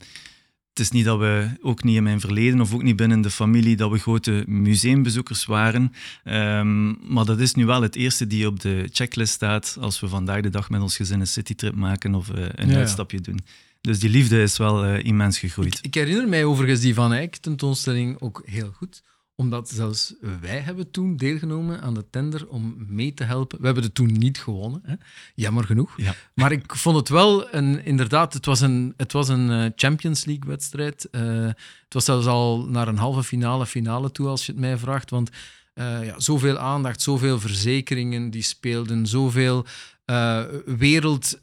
het 0.75 0.83
is 0.83 0.91
niet 0.91 1.05
dat 1.05 1.19
we, 1.19 1.49
ook 1.61 1.83
niet 1.83 1.95
in 1.95 2.03
mijn 2.03 2.19
verleden 2.19 2.61
of 2.61 2.73
ook 2.73 2.83
niet 2.83 2.95
binnen 2.95 3.21
de 3.21 3.29
familie, 3.29 3.75
dat 3.75 3.91
we 3.91 3.97
grote 3.97 4.43
museumbezoekers 4.47 5.45
waren. 5.45 5.93
Um, 6.23 6.97
maar 7.13 7.25
dat 7.25 7.39
is 7.39 7.53
nu 7.53 7.65
wel 7.65 7.81
het 7.81 7.95
eerste 7.95 8.27
die 8.27 8.47
op 8.47 8.59
de 8.59 8.89
checklist 8.91 9.33
staat 9.33 9.77
als 9.79 9.99
we 9.99 10.07
vandaag 10.07 10.41
de 10.41 10.49
dag 10.49 10.69
met 10.69 10.81
ons 10.81 10.95
gezin 10.95 11.19
een 11.19 11.27
citytrip 11.27 11.75
maken 11.75 12.15
of 12.15 12.29
uh, 12.29 12.45
een 12.55 12.69
ja, 12.69 12.77
uitstapje 12.77 13.21
doen. 13.21 13.39
Dus 13.81 13.99
die 13.99 14.09
liefde 14.09 14.41
is 14.41 14.57
wel 14.57 14.85
uh, 14.85 15.03
immens 15.03 15.39
gegroeid. 15.39 15.77
Ik, 15.77 15.85
ik, 15.85 15.93
herinner 15.93 16.27
mij 16.27 16.43
overigens 16.43 16.79
die 16.79 16.93
Van 16.93 17.13
Eyck 17.13 17.35
tentoonstelling 17.35 18.21
ook 18.21 18.41
heel 18.45 18.71
goed 18.71 19.03
omdat 19.35 19.69
zelfs 19.69 20.13
wij 20.41 20.59
hebben 20.59 20.91
toen 20.91 21.17
deelgenomen 21.17 21.81
aan 21.81 21.93
de 21.93 22.05
tender 22.09 22.47
om 22.47 22.75
mee 22.87 23.13
te 23.13 23.23
helpen. 23.23 23.59
We 23.59 23.65
hebben 23.65 23.83
het 23.83 23.95
toen 23.95 24.11
niet 24.11 24.37
gewonnen, 24.37 24.81
hè? 24.83 24.93
jammer 25.35 25.63
genoeg. 25.63 25.93
Ja. 25.97 26.15
Maar 26.33 26.51
ik 26.51 26.75
vond 26.75 26.95
het 26.95 27.09
wel 27.09 27.53
een, 27.53 27.85
inderdaad, 27.85 28.33
het 28.33 28.45
was 28.45 28.61
een, 28.61 28.93
het 28.97 29.11
was 29.11 29.27
een 29.27 29.49
uh, 29.49 29.65
Champions 29.75 30.25
League 30.25 30.47
wedstrijd. 30.47 31.07
Uh, 31.11 31.21
het 31.45 31.93
was 31.93 32.05
zelfs 32.05 32.25
al 32.25 32.65
naar 32.67 32.87
een 32.87 32.97
halve 32.97 33.23
finale, 33.23 33.65
finale 33.65 34.11
toe, 34.11 34.27
als 34.27 34.45
je 34.45 34.51
het 34.51 34.61
mij 34.61 34.77
vraagt. 34.77 35.09
Want 35.09 35.29
ja, 35.77 36.19
zoveel 36.19 36.57
aandacht, 36.57 37.01
zoveel 37.01 37.39
verzekeringen 37.39 38.29
die 38.29 38.41
speelden, 38.41 39.07
zoveel 39.07 39.65
uh, 40.05 40.43
wereld, 40.65 41.37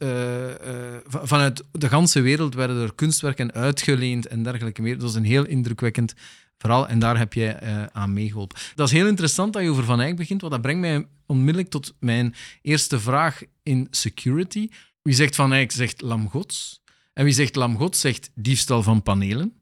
vanuit 1.05 1.63
de 1.71 1.89
ganse 1.89 2.21
wereld 2.21 2.55
werden 2.55 2.81
er 2.81 2.93
kunstwerken 2.93 3.51
uitgeleend 3.51 4.27
en 4.27 4.43
dergelijke 4.43 4.81
meer. 4.81 4.93
Dat 4.93 5.03
was 5.03 5.15
een 5.15 5.25
heel 5.25 5.45
indrukwekkend 5.45 6.13
verhaal 6.63 6.87
en 6.87 6.99
daar 6.99 7.17
heb 7.17 7.33
jij 7.33 7.59
aan 7.91 8.13
meegeholpen. 8.13 8.57
Dat 8.75 8.87
is 8.87 8.93
heel 8.93 9.07
interessant 9.07 9.53
dat 9.53 9.63
je 9.63 9.69
over 9.69 9.83
Van 9.83 10.01
Eyck 10.01 10.15
begint, 10.15 10.41
want 10.41 10.53
dat 10.53 10.61
brengt 10.61 10.81
mij 10.81 11.07
onmiddellijk 11.25 11.69
tot 11.69 11.93
mijn 11.99 12.35
eerste 12.61 12.99
vraag 12.99 13.41
in 13.63 13.87
security. 13.89 14.69
Wie 15.01 15.13
zegt 15.13 15.35
Van 15.35 15.53
Eyck 15.53 15.71
zegt 15.71 16.01
lam 16.01 16.29
gods 16.29 16.81
en 17.13 17.23
wie 17.23 17.33
zegt 17.33 17.55
lam 17.55 17.77
gods 17.77 17.99
zegt 17.99 18.31
diefstal 18.35 18.83
van 18.83 19.03
panelen. 19.03 19.53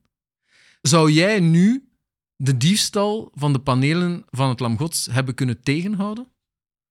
Zou 0.80 1.10
jij 1.10 1.40
nu 1.40 1.88
de 2.36 2.56
diefstal 2.56 3.30
van 3.34 3.52
de 3.52 3.58
panelen 3.58 4.24
van 4.30 4.48
het 4.48 4.60
lam 4.60 4.78
gods 4.78 5.08
hebben 5.10 5.34
kunnen 5.34 5.62
tegenhouden? 5.62 6.26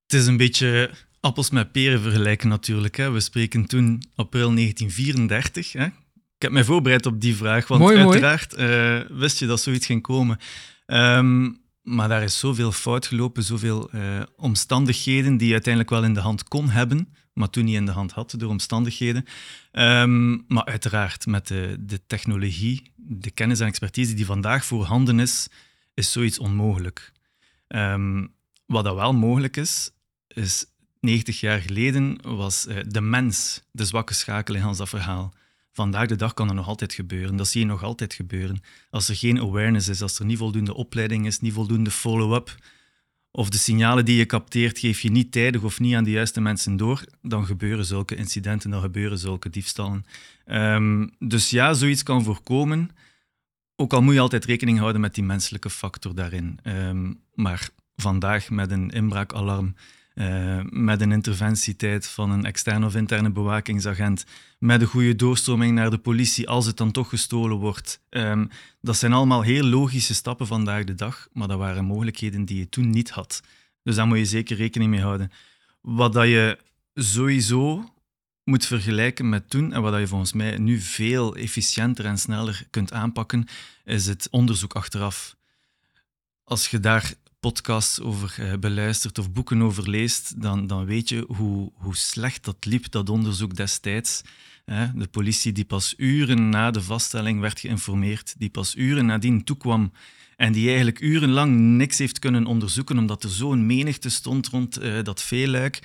Het 0.07 0.19
is 0.19 0.25
een 0.25 0.37
beetje 0.37 0.91
appels 1.19 1.49
met 1.49 1.71
peren 1.71 2.01
vergelijken 2.01 2.49
natuurlijk. 2.49 2.97
Hè. 2.97 3.11
We 3.11 3.19
spreken 3.19 3.65
toen 3.65 4.03
april 4.15 4.53
1934. 4.55 5.71
Hè. 5.71 5.87
Ik 6.41 6.47
heb 6.47 6.55
mij 6.55 6.65
voorbereid 6.65 7.05
op 7.05 7.21
die 7.21 7.35
vraag, 7.35 7.67
want 7.67 7.95
uiteraard 7.95 8.57
uh, 8.57 8.99
wist 9.09 9.39
je 9.39 9.45
dat 9.45 9.61
zoiets 9.61 9.85
ging 9.85 10.01
komen. 10.01 10.39
Um, 10.85 11.61
maar 11.81 12.07
daar 12.07 12.23
is 12.23 12.39
zoveel 12.39 12.71
fout 12.71 13.07
gelopen, 13.07 13.43
zoveel 13.43 13.89
uh, 13.95 14.21
omstandigheden 14.35 15.37
die 15.37 15.47
je 15.47 15.53
uiteindelijk 15.53 15.93
wel 15.93 16.03
in 16.03 16.13
de 16.13 16.19
hand 16.19 16.43
kon 16.43 16.69
hebben, 16.69 17.13
maar 17.33 17.49
toen 17.49 17.65
niet 17.65 17.75
in 17.75 17.85
de 17.85 17.91
hand 17.91 18.11
had 18.11 18.33
door 18.37 18.49
omstandigheden. 18.49 19.25
Um, 19.71 20.43
maar 20.47 20.65
uiteraard, 20.65 21.25
met 21.25 21.47
de, 21.47 21.75
de 21.79 22.05
technologie, 22.07 22.93
de 22.95 23.31
kennis 23.31 23.59
en 23.59 23.67
expertise 23.67 24.13
die 24.13 24.25
vandaag 24.25 24.65
voorhanden 24.65 25.19
is, 25.19 25.47
is 25.93 26.11
zoiets 26.11 26.39
onmogelijk. 26.39 27.11
Um, 27.67 28.33
wat 28.65 28.83
dat 28.83 28.95
wel 28.95 29.13
mogelijk 29.13 29.57
is, 29.57 29.91
is 30.27 30.65
90 30.99 31.39
jaar 31.39 31.59
geleden 31.59 32.19
was 32.21 32.67
uh, 32.67 32.77
de 32.87 33.01
mens 33.01 33.63
de 33.71 33.85
zwakke 33.85 34.13
schakel 34.13 34.55
in 34.55 34.73
dat 34.77 34.89
verhaal. 34.89 35.33
Vandaag 35.71 36.07
de 36.07 36.15
dag 36.15 36.33
kan 36.33 36.47
dat 36.47 36.55
nog 36.55 36.67
altijd 36.67 36.93
gebeuren. 36.93 37.35
Dat 37.35 37.47
zie 37.47 37.61
je 37.61 37.67
nog 37.67 37.83
altijd 37.83 38.13
gebeuren. 38.13 38.61
Als 38.89 39.09
er 39.09 39.15
geen 39.15 39.39
awareness 39.39 39.87
is, 39.87 40.01
als 40.01 40.19
er 40.19 40.25
niet 40.25 40.37
voldoende 40.37 40.73
opleiding 40.73 41.25
is, 41.25 41.39
niet 41.39 41.53
voldoende 41.53 41.91
follow-up, 41.91 42.55
of 43.31 43.49
de 43.49 43.57
signalen 43.57 44.05
die 44.05 44.17
je 44.17 44.25
capteert 44.25 44.79
geef 44.79 44.99
je 44.99 45.11
niet 45.11 45.31
tijdig 45.31 45.61
of 45.63 45.79
niet 45.79 45.95
aan 45.95 46.03
de 46.03 46.11
juiste 46.11 46.41
mensen 46.41 46.77
door, 46.77 47.03
dan 47.21 47.45
gebeuren 47.45 47.85
zulke 47.85 48.15
incidenten, 48.15 48.69
dan 48.69 48.81
gebeuren 48.81 49.17
zulke 49.17 49.49
diefstallen. 49.49 50.05
Um, 50.45 51.11
dus 51.19 51.49
ja, 51.49 51.73
zoiets 51.73 52.03
kan 52.03 52.23
voorkomen. 52.23 52.89
Ook 53.75 53.93
al 53.93 54.01
moet 54.01 54.13
je 54.13 54.19
altijd 54.19 54.45
rekening 54.45 54.79
houden 54.79 55.01
met 55.01 55.15
die 55.15 55.23
menselijke 55.23 55.69
factor 55.69 56.15
daarin. 56.15 56.59
Um, 56.63 57.21
maar 57.33 57.69
vandaag 57.95 58.49
met 58.49 58.71
een 58.71 58.89
inbraakalarm 58.89 59.75
uh, 60.21 60.61
met 60.69 61.01
een 61.01 61.11
interventietijd 61.11 62.07
van 62.07 62.31
een 62.31 62.45
externe 62.45 62.85
of 62.85 62.95
interne 62.95 63.29
bewakingsagent, 63.29 64.25
met 64.59 64.81
een 64.81 64.87
goede 64.87 65.15
doorstroming 65.15 65.73
naar 65.73 65.89
de 65.89 65.97
politie 65.97 66.49
als 66.49 66.65
het 66.65 66.77
dan 66.77 66.91
toch 66.91 67.09
gestolen 67.09 67.57
wordt. 67.57 68.01
Um, 68.09 68.49
dat 68.81 68.97
zijn 68.97 69.13
allemaal 69.13 69.41
heel 69.41 69.63
logische 69.63 70.13
stappen 70.13 70.47
vandaag 70.47 70.83
de 70.83 70.95
dag, 70.95 71.27
maar 71.33 71.47
dat 71.47 71.57
waren 71.57 71.85
mogelijkheden 71.85 72.45
die 72.45 72.57
je 72.57 72.69
toen 72.69 72.89
niet 72.89 73.09
had. 73.09 73.41
Dus 73.83 73.95
daar 73.95 74.07
moet 74.07 74.17
je 74.17 74.25
zeker 74.25 74.57
rekening 74.57 74.89
mee 74.89 75.01
houden. 75.01 75.31
Wat 75.81 76.13
dat 76.13 76.27
je 76.27 76.57
sowieso 76.93 77.93
moet 78.43 78.65
vergelijken 78.65 79.29
met 79.29 79.49
toen 79.49 79.73
en 79.73 79.81
wat 79.81 79.99
je 79.99 80.07
volgens 80.07 80.33
mij 80.33 80.57
nu 80.57 80.79
veel 80.79 81.35
efficiënter 81.35 82.05
en 82.05 82.17
sneller 82.17 82.67
kunt 82.69 82.93
aanpakken, 82.93 83.47
is 83.85 84.07
het 84.07 84.27
onderzoek 84.31 84.73
achteraf. 84.73 85.35
Als 86.43 86.67
je 86.67 86.79
daar 86.79 87.13
podcasts 87.41 88.01
over 88.01 88.35
uh, 88.39 88.53
beluistert 88.59 89.17
of 89.17 89.31
boeken 89.31 89.61
over 89.61 89.89
leest, 89.89 90.41
dan, 90.41 90.67
dan 90.67 90.85
weet 90.85 91.09
je 91.09 91.25
hoe, 91.27 91.71
hoe 91.73 91.95
slecht 91.95 92.45
dat 92.45 92.65
liep, 92.65 92.91
dat 92.91 93.09
onderzoek 93.09 93.55
destijds. 93.55 94.21
de 94.95 95.07
politie 95.11 95.51
die 95.51 95.65
pas 95.65 95.93
uren 95.97 96.49
na 96.49 96.71
de 96.71 96.81
vaststelling 96.81 97.39
werd 97.39 97.59
geïnformeerd, 97.59 98.35
die 98.37 98.49
pas 98.49 98.75
uren 98.75 99.05
nadien 99.05 99.43
toekwam 99.43 99.91
en 100.41 100.51
die 100.51 100.67
eigenlijk 100.67 100.99
urenlang 100.99 101.59
niks 101.59 101.97
heeft 101.97 102.19
kunnen 102.19 102.45
onderzoeken 102.45 102.97
omdat 102.97 103.23
er 103.23 103.29
zo'n 103.29 103.65
menigte 103.65 104.09
stond 104.09 104.47
rond 104.47 104.81
uh, 104.81 105.03
dat 105.03 105.21
veeluik 105.21 105.79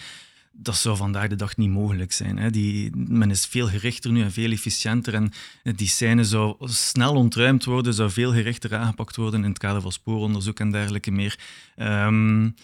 dat 0.58 0.76
zou 0.76 0.96
vandaag 0.96 1.28
de 1.28 1.36
dag 1.36 1.56
niet 1.56 1.70
mogelijk 1.70 2.12
zijn. 2.12 2.38
Hè. 2.38 2.50
Die, 2.50 2.96
men 2.96 3.30
is 3.30 3.46
veel 3.46 3.68
gerichter 3.68 4.12
nu 4.12 4.22
en 4.22 4.32
veel 4.32 4.50
efficiënter. 4.50 5.14
En 5.14 5.32
die 5.62 5.88
scène 5.88 6.24
zou 6.24 6.56
snel 6.60 7.14
ontruimd 7.14 7.64
worden, 7.64 7.94
zou 7.94 8.10
veel 8.10 8.32
gerichter 8.32 8.76
aangepakt 8.76 9.16
worden 9.16 9.42
in 9.42 9.48
het 9.48 9.58
kader 9.58 9.80
van 9.80 9.92
spooronderzoek 9.92 10.60
en 10.60 10.70
dergelijke 10.70 11.10
meer. 11.10 11.38
Um, 11.76 12.54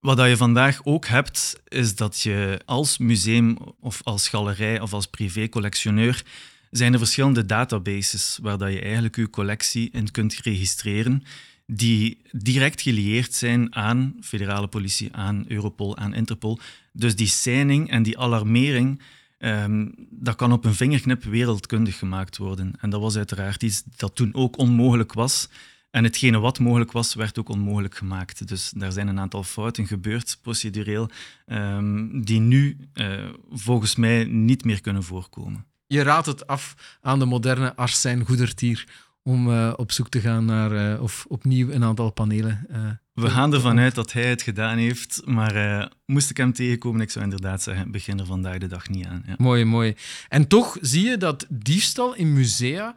wat 0.00 0.18
je 0.28 0.36
vandaag 0.36 0.80
ook 0.84 1.06
hebt, 1.06 1.60
is 1.68 1.94
dat 1.94 2.20
je 2.20 2.60
als 2.64 2.98
museum 2.98 3.58
of 3.80 4.00
als 4.04 4.28
galerij 4.28 4.80
of 4.80 4.92
als 4.92 5.06
privé-collectioneur 5.06 6.24
zijn 6.70 6.92
er 6.92 6.98
verschillende 6.98 7.46
databases 7.46 8.38
waar 8.42 8.58
dat 8.58 8.72
je 8.72 8.80
eigenlijk 8.80 9.16
je 9.16 9.30
collectie 9.30 9.90
in 9.92 10.10
kunt 10.10 10.34
registreren 10.34 11.22
die 11.72 12.18
direct 12.32 12.80
gelieerd 12.80 13.34
zijn 13.34 13.74
aan 13.74 14.14
federale 14.20 14.66
politie, 14.66 15.12
aan 15.12 15.44
Europol, 15.48 15.96
aan 15.96 16.14
Interpol. 16.14 16.58
Dus 16.92 17.16
die 17.16 17.26
seining 17.26 17.90
en 17.90 18.02
die 18.02 18.18
alarmering, 18.18 19.02
um, 19.38 19.94
dat 20.10 20.36
kan 20.36 20.52
op 20.52 20.64
een 20.64 20.74
vingerknip 20.74 21.24
wereldkundig 21.24 21.98
gemaakt 21.98 22.36
worden. 22.36 22.72
En 22.80 22.90
dat 22.90 23.00
was 23.00 23.16
uiteraard 23.16 23.62
iets 23.62 23.82
dat 23.96 24.14
toen 24.14 24.34
ook 24.34 24.58
onmogelijk 24.58 25.12
was. 25.12 25.48
En 25.90 26.04
hetgene 26.04 26.38
wat 26.38 26.58
mogelijk 26.58 26.92
was, 26.92 27.14
werd 27.14 27.38
ook 27.38 27.48
onmogelijk 27.48 27.94
gemaakt. 27.94 28.48
Dus 28.48 28.72
daar 28.76 28.92
zijn 28.92 29.08
een 29.08 29.20
aantal 29.20 29.42
fouten 29.42 29.86
gebeurd, 29.86 30.38
procedureel, 30.42 31.10
um, 31.46 32.24
die 32.24 32.40
nu 32.40 32.76
uh, 32.94 33.24
volgens 33.50 33.96
mij 33.96 34.24
niet 34.24 34.64
meer 34.64 34.80
kunnen 34.80 35.02
voorkomen. 35.02 35.64
Je 35.86 36.02
raadt 36.02 36.26
het 36.26 36.46
af 36.46 36.96
aan 37.00 37.18
de 37.18 37.24
moderne 37.24 37.76
Arsène 37.76 38.24
Goedertier 38.24 38.86
om 39.28 39.48
uh, 39.48 39.72
op 39.76 39.92
zoek 39.92 40.08
te 40.08 40.20
gaan 40.20 40.44
naar, 40.44 40.72
uh, 40.72 41.02
of 41.02 41.24
opnieuw 41.28 41.70
een 41.70 41.84
aantal 41.84 42.10
panelen. 42.10 42.66
Uh, 42.70 42.90
We 43.12 43.30
gaan 43.30 43.52
ervan 43.54 43.78
uit 43.78 43.94
dat 43.94 44.12
hij 44.12 44.24
het 44.24 44.42
gedaan 44.42 44.78
heeft, 44.78 45.22
maar 45.24 45.88
moest 46.06 46.30
ik 46.30 46.36
hem 46.36 46.52
tegenkomen, 46.52 47.00
ik 47.00 47.10
zou 47.10 47.24
inderdaad 47.24 47.62
zeggen, 47.62 47.90
begin 47.90 48.18
er 48.18 48.26
vandaag 48.26 48.58
de 48.58 48.66
dag 48.66 48.88
niet 48.88 49.06
aan. 49.06 49.22
Ja. 49.26 49.34
Mooi, 49.38 49.64
mooi. 49.64 49.94
En 50.28 50.46
toch 50.46 50.76
zie 50.80 51.04
je 51.04 51.16
dat 51.16 51.46
diefstal 51.48 52.14
in 52.14 52.32
musea, 52.32 52.94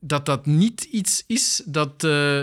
dat 0.00 0.26
dat 0.26 0.46
niet 0.46 0.82
iets 0.82 1.24
is 1.26 1.62
dat, 1.66 2.00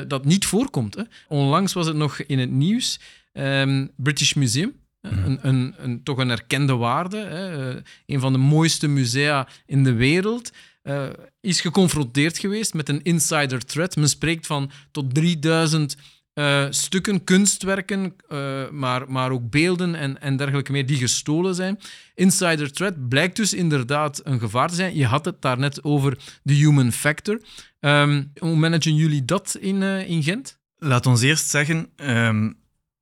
dat 0.07 0.25
niet 0.25 0.45
voorkomt. 0.45 0.95
Hè? 0.95 1.03
Onlangs 1.27 1.73
was 1.73 1.87
het 1.87 1.95
nog 1.95 2.19
in 2.19 2.39
het 2.39 2.51
nieuws, 2.51 2.99
um, 3.33 3.91
British 3.95 4.33
Museum, 4.33 4.73
Mhm. 5.01 5.25
Een, 5.25 5.39
een, 5.41 5.75
een, 5.77 6.03
toch 6.03 6.17
een 6.17 6.29
erkende 6.29 6.75
waarde. 6.75 7.17
Hè. 7.17 7.75
Een 8.05 8.19
van 8.19 8.31
de 8.31 8.39
mooiste 8.39 8.87
musea 8.87 9.47
in 9.65 9.83
de 9.83 9.93
wereld. 9.93 10.51
Uh, 10.83 11.09
is 11.41 11.61
geconfronteerd 11.61 12.37
geweest 12.37 12.73
met 12.73 12.89
een 12.89 13.03
insider 13.03 13.65
threat. 13.65 13.95
Men 13.95 14.09
spreekt 14.09 14.47
van 14.47 14.71
tot 14.91 15.13
3000 15.13 15.95
uh, 16.33 16.63
eh, 16.63 16.71
stukken, 16.71 17.23
kunstwerken, 17.23 18.15
uh, 18.29 18.69
maar, 18.69 19.11
maar 19.11 19.31
ook 19.31 19.49
beelden 19.49 19.95
en, 19.95 20.21
en 20.21 20.37
dergelijke 20.37 20.71
meer 20.71 20.85
die 20.85 20.97
gestolen 20.97 21.55
zijn. 21.55 21.79
Insider 22.15 22.71
threat 22.71 23.09
blijkt 23.09 23.35
dus 23.35 23.53
inderdaad 23.53 24.21
een 24.23 24.39
gevaar 24.39 24.69
te 24.69 24.75
zijn. 24.75 24.95
Je 24.95 25.05
had 25.05 25.25
het 25.25 25.41
daarnet 25.41 25.83
over 25.83 26.17
de 26.43 26.53
human 26.53 26.91
factor. 26.91 27.41
Um, 27.79 28.31
hoe 28.39 28.55
managen 28.55 28.95
jullie 28.95 29.25
dat 29.25 29.57
in, 29.59 29.81
in 29.83 30.23
Gent? 30.23 30.59
Laat 30.77 31.05
ons 31.05 31.21
eerst 31.21 31.49
zeggen, 31.49 31.89
um, 31.95 32.57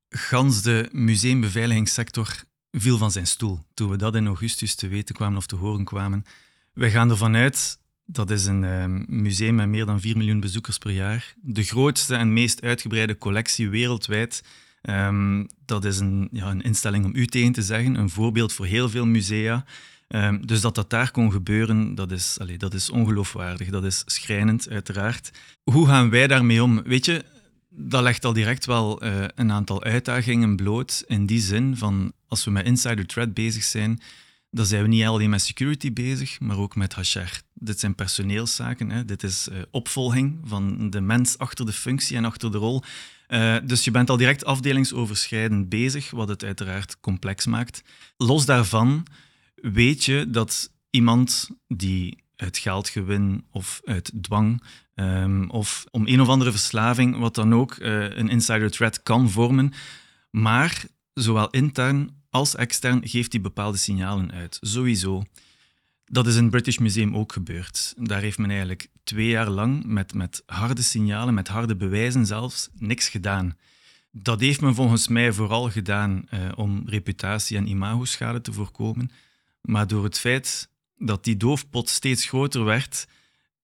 gans 0.08 0.62
de 0.62 0.88
museumbeveiligingssector 0.92 2.44
viel 2.70 2.98
van 2.98 3.10
zijn 3.10 3.26
stoel 3.26 3.58
toen 3.74 3.90
we 3.90 3.96
dat 3.96 4.14
in 4.14 4.26
augustus 4.26 4.74
te 4.74 4.88
weten 4.88 5.14
kwamen 5.14 5.38
of 5.38 5.46
te 5.46 5.56
horen 5.56 5.84
kwamen. 5.84 6.24
Wij 6.72 6.90
gaan 6.90 7.10
ervan 7.10 7.36
uit, 7.36 7.78
dat 8.04 8.30
is 8.30 8.46
een 8.46 8.62
um, 8.64 9.04
museum 9.08 9.54
met 9.54 9.68
meer 9.68 9.86
dan 9.86 10.00
4 10.00 10.16
miljoen 10.16 10.40
bezoekers 10.40 10.78
per 10.78 10.90
jaar. 10.90 11.34
De 11.40 11.62
grootste 11.62 12.14
en 12.14 12.32
meest 12.32 12.62
uitgebreide 12.62 13.18
collectie 13.18 13.68
wereldwijd. 13.68 14.42
Um, 14.82 15.46
dat 15.64 15.84
is 15.84 15.98
een, 15.98 16.28
ja, 16.32 16.50
een 16.50 16.62
instelling 16.62 17.04
om 17.04 17.14
u 17.14 17.26
tegen 17.26 17.52
te 17.52 17.62
zeggen, 17.62 17.94
een 17.94 18.10
voorbeeld 18.10 18.52
voor 18.52 18.66
heel 18.66 18.88
veel 18.88 19.06
musea. 19.06 19.64
Um, 20.08 20.46
dus 20.46 20.60
dat 20.60 20.74
dat 20.74 20.90
daar 20.90 21.10
kon 21.10 21.32
gebeuren, 21.32 21.94
dat 21.94 22.12
is, 22.12 22.36
allez, 22.40 22.56
dat 22.56 22.74
is 22.74 22.90
ongeloofwaardig, 22.90 23.68
dat 23.68 23.84
is 23.84 24.02
schrijnend, 24.06 24.68
uiteraard. 24.68 25.30
Hoe 25.62 25.86
gaan 25.86 26.10
wij 26.10 26.26
daarmee 26.26 26.62
om? 26.62 26.82
Weet 26.82 27.04
je, 27.04 27.24
dat 27.68 28.02
legt 28.02 28.24
al 28.24 28.32
direct 28.32 28.66
wel 28.66 29.04
uh, 29.04 29.24
een 29.34 29.52
aantal 29.52 29.82
uitdagingen 29.82 30.56
bloot. 30.56 31.04
In 31.06 31.26
die 31.26 31.40
zin 31.40 31.76
van, 31.76 32.12
als 32.28 32.44
we 32.44 32.50
met 32.50 32.66
insider 32.66 33.06
threat 33.06 33.34
bezig 33.34 33.62
zijn, 33.62 34.00
dan 34.50 34.66
zijn 34.66 34.82
we 34.82 34.88
niet 34.88 35.04
alleen 35.04 35.30
met 35.30 35.42
security 35.42 35.92
bezig, 35.92 36.40
maar 36.40 36.58
ook 36.58 36.76
met 36.76 36.94
HR. 36.94 37.40
Dit 37.54 37.80
zijn 37.80 37.94
personeelszaken, 37.94 38.90
hè. 38.90 39.04
dit 39.04 39.22
is 39.22 39.48
uh, 39.48 39.58
opvolging 39.70 40.38
van 40.44 40.90
de 40.90 41.00
mens 41.00 41.38
achter 41.38 41.66
de 41.66 41.72
functie 41.72 42.16
en 42.16 42.24
achter 42.24 42.52
de 42.52 42.58
rol. 42.58 42.82
Uh, 43.28 43.56
dus 43.64 43.84
je 43.84 43.90
bent 43.90 44.10
al 44.10 44.16
direct 44.16 44.44
afdelingsoverschrijdend 44.44 45.68
bezig, 45.68 46.10
wat 46.10 46.28
het 46.28 46.44
uiteraard 46.44 47.00
complex 47.00 47.46
maakt. 47.46 47.82
Los 48.16 48.46
daarvan 48.46 49.06
weet 49.54 50.04
je 50.04 50.30
dat 50.30 50.72
iemand 50.90 51.50
die 51.68 52.18
uit 52.36 52.58
geldgewin 52.58 53.44
of 53.50 53.80
uit 53.84 54.12
dwang 54.20 54.62
ehm, 54.94 55.48
of 55.48 55.84
om 55.90 56.06
een 56.06 56.20
of 56.20 56.28
andere 56.28 56.50
verslaving, 56.50 57.18
wat 57.18 57.34
dan 57.34 57.54
ook 57.54 57.76
uh, 57.76 58.16
een 58.16 58.28
insider 58.28 58.70
threat 58.70 59.02
kan 59.02 59.30
vormen. 59.30 59.72
Maar 60.30 60.84
zowel 61.14 61.50
intern 61.50 62.19
als 62.30 62.56
extern 62.56 63.08
geeft 63.08 63.32
hij 63.32 63.40
bepaalde 63.40 63.78
signalen 63.78 64.32
uit. 64.32 64.58
Sowieso. 64.60 65.22
Dat 66.04 66.26
is 66.26 66.36
in 66.36 66.42
het 66.42 66.50
British 66.50 66.76
Museum 66.78 67.16
ook 67.16 67.32
gebeurd. 67.32 67.94
Daar 67.96 68.20
heeft 68.20 68.38
men 68.38 68.50
eigenlijk 68.50 68.88
twee 69.04 69.28
jaar 69.28 69.50
lang 69.50 69.84
met, 69.84 70.14
met 70.14 70.42
harde 70.46 70.82
signalen, 70.82 71.34
met 71.34 71.48
harde 71.48 71.76
bewijzen 71.76 72.26
zelfs, 72.26 72.68
niks 72.74 73.08
gedaan. 73.08 73.56
Dat 74.12 74.40
heeft 74.40 74.60
men 74.60 74.74
volgens 74.74 75.08
mij 75.08 75.32
vooral 75.32 75.70
gedaan 75.70 76.24
uh, 76.34 76.40
om 76.56 76.82
reputatie- 76.86 77.56
en 77.56 77.66
imagoschade 77.66 78.40
te 78.40 78.52
voorkomen. 78.52 79.10
Maar 79.60 79.86
door 79.86 80.04
het 80.04 80.18
feit 80.18 80.68
dat 80.96 81.24
die 81.24 81.36
doofpot 81.36 81.88
steeds 81.88 82.24
groter 82.26 82.64
werd, 82.64 83.06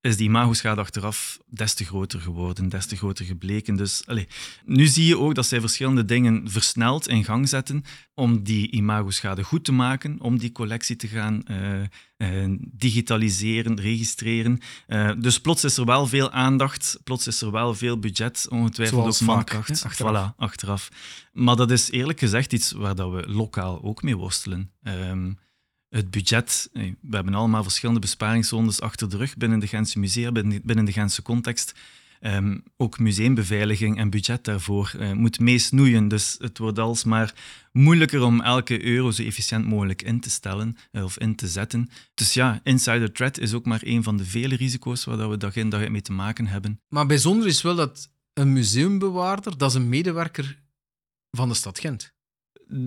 is 0.07 0.17
die 0.17 0.29
imagoschade 0.29 0.81
achteraf 0.81 1.39
des 1.47 1.75
te 1.75 1.85
groter 1.85 2.21
geworden, 2.21 2.69
des 2.69 2.87
te 2.87 2.97
groter 2.97 3.25
gebleken. 3.25 3.77
Dus 3.77 4.03
allez, 4.07 4.27
nu 4.65 4.87
zie 4.87 5.07
je 5.07 5.19
ook 5.19 5.35
dat 5.35 5.47
zij 5.47 5.61
verschillende 5.61 6.05
dingen 6.05 6.51
versneld 6.51 7.09
in 7.09 7.25
gang 7.25 7.49
zetten 7.49 7.85
om 8.15 8.43
die 8.43 8.71
imagoschade 8.71 9.43
goed 9.43 9.65
te 9.65 9.73
maken, 9.73 10.21
om 10.21 10.39
die 10.39 10.53
collectie 10.53 10.97
te 10.97 11.09
gaan 11.09 11.43
uh, 11.51 11.83
uh, 12.19 12.57
digitaliseren, 12.61 13.81
registreren. 13.81 14.61
Uh, 14.89 15.11
dus 15.19 15.41
plots 15.41 15.65
is 15.65 15.77
er 15.77 15.85
wel 15.85 16.07
veel 16.07 16.31
aandacht, 16.31 16.99
plots 17.05 17.27
is 17.27 17.41
er 17.41 17.51
wel 17.51 17.75
veel 17.75 17.99
budget, 17.99 18.47
ongetwijfeld 18.51 19.01
Zoals 19.01 19.23
ook 19.23 19.29
mankracht. 19.29 19.85
Achteraf. 19.85 20.33
Voilà, 20.33 20.37
achteraf. 20.37 20.91
Maar 21.33 21.57
dat 21.57 21.71
is 21.71 21.91
eerlijk 21.91 22.19
gezegd 22.19 22.53
iets 22.53 22.73
waar 22.73 22.95
dat 22.95 23.13
we 23.13 23.25
lokaal 23.27 23.83
ook 23.83 24.03
mee 24.03 24.17
worstelen. 24.17 24.71
Um, 24.83 25.39
het 25.89 26.11
budget. 26.11 26.69
We 26.73 26.97
hebben 27.11 27.35
allemaal 27.35 27.63
verschillende 27.63 28.01
besparingszones 28.01 28.81
achter 28.81 29.11
de 29.11 29.17
rug 29.17 29.37
binnen 29.37 29.59
de 29.59 29.67
Gentse 29.67 29.99
musea, 29.99 30.33
binnen 30.63 30.85
de 30.85 30.93
Gentse 30.93 31.23
context. 31.23 31.75
Um, 32.21 32.63
ook 32.77 32.99
museumbeveiliging 32.99 33.99
en 33.99 34.11
budget 34.11 34.45
daarvoor 34.45 34.93
uh, 34.99 35.13
moet 35.13 35.41
meesnoeien. 35.41 36.09
Dus 36.09 36.37
het 36.39 36.59
wordt 36.59 36.79
alsmaar 36.79 37.35
moeilijker 37.73 38.23
om 38.23 38.41
elke 38.41 38.85
euro 38.85 39.11
zo 39.11 39.23
efficiënt 39.23 39.67
mogelijk 39.67 40.03
in 40.03 40.21
te 40.21 40.31
stellen 40.31 40.77
uh, 40.93 41.05
of 41.05 41.19
in 41.19 41.35
te 41.35 41.49
zetten. 41.49 41.89
Dus 42.15 42.35
ja, 42.35 42.61
insider 42.63 43.13
threat 43.13 43.39
is 43.39 43.55
ook 43.55 43.65
maar 43.65 43.81
een 43.83 44.03
van 44.03 44.17
de 44.17 44.25
vele 44.25 44.57
risico's 44.57 45.05
waar 45.05 45.31
we 45.31 45.37
dag 45.37 45.57
in 45.57 45.69
dag 45.69 45.81
uit 45.81 45.91
mee 45.91 46.03
te 46.03 46.13
maken 46.13 46.47
hebben. 46.47 46.81
Maar 46.89 47.07
bijzonder 47.07 47.47
is 47.47 47.63
wel 47.63 47.75
dat 47.75 48.11
een 48.33 48.53
museumbewaarder, 48.53 49.59
dat 49.59 49.71
is 49.71 49.77
een 49.77 49.89
medewerker 49.89 50.63
van 51.31 51.49
de 51.49 51.55
stad 51.55 51.79
Gent. 51.79 52.15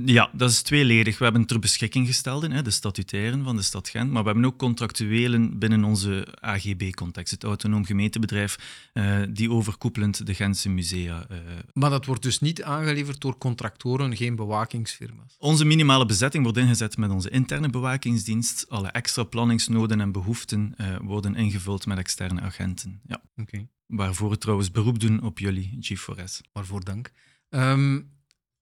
Ja, 0.06 0.30
dat 0.34 0.50
is 0.50 0.62
tweeledig. 0.62 1.18
We 1.18 1.24
hebben 1.24 1.46
ter 1.46 1.60
beschikking 1.60 2.08
gesteld, 2.08 2.64
de 2.64 2.72
statutairen 2.72 3.44
van 3.44 3.56
de 3.56 3.62
stad 3.62 3.90
Gent, 3.90 4.12
maar 4.12 4.24
we 4.24 4.30
hebben 4.30 4.46
ook 4.46 4.58
contractuelen 4.58 5.60
binnen 5.60 5.84
onze 5.84 6.28
AGB-context, 6.40 7.32
het 7.32 7.44
autonoom 7.44 7.86
gemeentebedrijf, 7.86 8.58
uh, 8.94 9.22
die 9.30 9.52
overkoepelend 9.52 10.26
de 10.26 10.34
Gentse 10.34 10.70
musea. 10.70 11.28
Uh... 11.32 11.38
Maar 11.74 11.90
dat 11.90 12.06
wordt 12.06 12.24
dus 12.24 12.40
niet 12.40 12.64
aangeleverd 12.64 13.22
door 13.22 13.38
contractoren, 13.38 14.16
geen 14.16 14.36
bewakingsfirma's? 14.36 15.36
Onze 15.38 15.66
minimale 15.66 16.06
bezetting 16.06 16.44
wordt 16.44 16.58
ingezet 16.58 16.98
met 16.98 17.10
onze 17.10 17.30
interne 17.30 17.70
bewakingsdienst. 17.70 18.66
Alle 18.70 18.88
extra 18.88 19.24
planningsnoden 19.24 20.02
en 20.02 20.12
behoeften 20.12 20.74
uh, 20.78 20.96
worden 21.02 21.36
ingevuld 21.36 21.86
met 21.86 21.98
externe 21.98 22.42
agenten. 22.42 23.02
Ja. 23.06 23.22
Okay. 23.36 23.68
Waarvoor 23.86 24.30
we 24.30 24.38
trouwens 24.38 24.72
beroep 24.72 25.00
doen 25.00 25.24
op 25.24 25.40
jullie, 25.40 25.78
G4S. 25.82 26.50
Waarvoor 26.52 26.84
dank. 26.84 27.12
Um, 27.50 28.10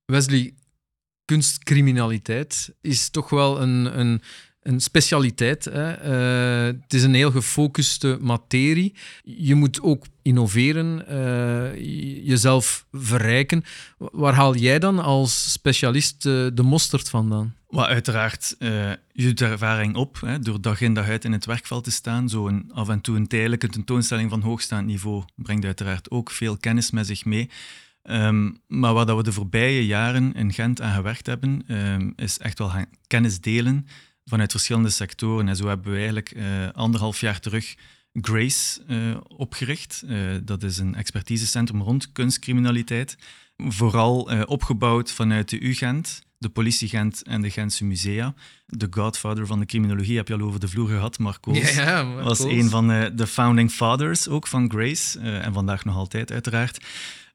Wesley, 0.05 0.53
kunstcriminaliteit 1.27 2.74
is 2.81 3.10
toch 3.10 3.29
wel 3.29 3.62
een, 3.62 4.00
een, 4.00 4.22
een 4.62 4.79
specialiteit. 4.79 5.65
Hè? 5.65 5.88
Uh, 6.69 6.79
het 6.81 6.93
is 6.93 7.03
een 7.03 7.13
heel 7.13 7.31
gefocuste 7.31 8.17
materie. 8.22 8.93
Je 9.24 9.55
moet 9.55 9.81
ook 9.81 10.05
innoveren, 10.22 11.05
uh, 11.10 12.25
jezelf 12.25 12.86
verrijken. 12.91 13.63
Waar 13.98 14.34
haal 14.34 14.55
jij 14.55 14.79
dan 14.79 15.00
als 15.00 15.51
specialist 15.51 16.25
uh, 16.25 16.48
de 16.53 16.63
mosterd 16.63 17.10
vandaan? 17.10 17.55
Well, 17.67 17.86
uiteraard, 17.86 18.55
je 18.60 18.98
doet 19.12 19.41
ervaring 19.41 19.95
op 19.95 20.21
hè, 20.21 20.39
door 20.39 20.62
dag 20.62 20.82
in 20.82 20.93
dag 20.93 21.08
uit 21.08 21.25
in 21.25 21.32
het 21.32 21.45
werkveld 21.45 21.84
te 21.84 21.91
staan. 21.91 22.30
Zo 22.30 22.47
een, 22.47 22.71
af 22.73 22.89
en 22.89 23.01
toe 23.01 23.15
een 23.15 23.28
tijdelijke 23.28 23.67
tentoonstelling 23.67 24.30
van 24.30 24.41
hoogstaand 24.41 24.86
niveau 24.86 25.23
brengt 25.36 25.65
uiteraard 25.65 26.12
ook 26.12 26.32
veel 26.32 26.58
kennis 26.58 26.91
met 26.91 27.08
zich 27.08 27.25
mee. 27.25 27.49
Um, 28.10 28.58
maar 28.67 29.06
dat 29.06 29.17
we 29.17 29.24
de 29.24 29.32
voorbije 29.32 29.86
jaren 29.86 30.34
in 30.34 30.54
Gent 30.54 30.82
aan 30.82 30.96
gewerkt 30.96 31.26
hebben, 31.26 31.63
um, 31.67 32.13
is 32.15 32.38
echt 32.38 32.60
wel 32.60 32.70
gaan 32.70 32.86
kennis 33.08 33.41
delen 33.41 33.88
vanuit 34.26 34.52
verschillende 34.52 34.89
sectoren. 34.89 35.48
En 35.48 35.56
zo 35.56 35.67
hebben 35.67 35.91
we 35.91 35.98
eigenlijk 35.98 36.34
uh, 36.36 36.43
anderhalf 36.72 37.20
jaar 37.20 37.39
terug 37.39 37.76
Grace 38.13 38.82
uh, 38.88 39.17
opgericht. 39.28 40.04
Uh, 40.06 40.20
dat 40.43 40.63
is 40.63 40.78
een 40.78 40.96
expertisecentrum 40.96 41.82
rond 41.82 42.12
kunstcriminaliteit. 42.12 43.17
Vooral 43.58 44.22
opgebouwd 44.46 45.12
vanuit 45.12 45.50
de 45.50 45.60
UGent, 45.60 46.22
de 46.38 46.50
politie 46.50 46.89
Gent 46.89 47.24
en 47.24 47.41
de 47.41 47.50
Gentse 47.50 47.86
musea. 47.86 48.34
De 48.65 48.88
godfather 48.89 49.48
van 49.48 49.60
de 49.60 49.65
criminologie 49.65 50.17
heb 50.17 50.28
je 50.28 50.34
al 50.34 50.41
over 50.41 50.60
de 50.60 50.67
vloer 50.67 50.88
gehad, 50.88 51.20
Marco. 51.20 51.54
Ja, 51.54 51.70
ja, 51.70 52.13
was 52.13 52.39
een 52.39 52.70
van 52.70 52.88
de 53.15 53.28
founding 53.28 53.72
fathers 53.72 54.28
ook 54.28 54.48
van 54.48 54.70
Grace. 54.70 55.20
en 55.20 55.54
vandaag 55.54 55.86
nog 55.86 55.96
altijd, 55.96 56.32
uiteraard. 56.32 56.80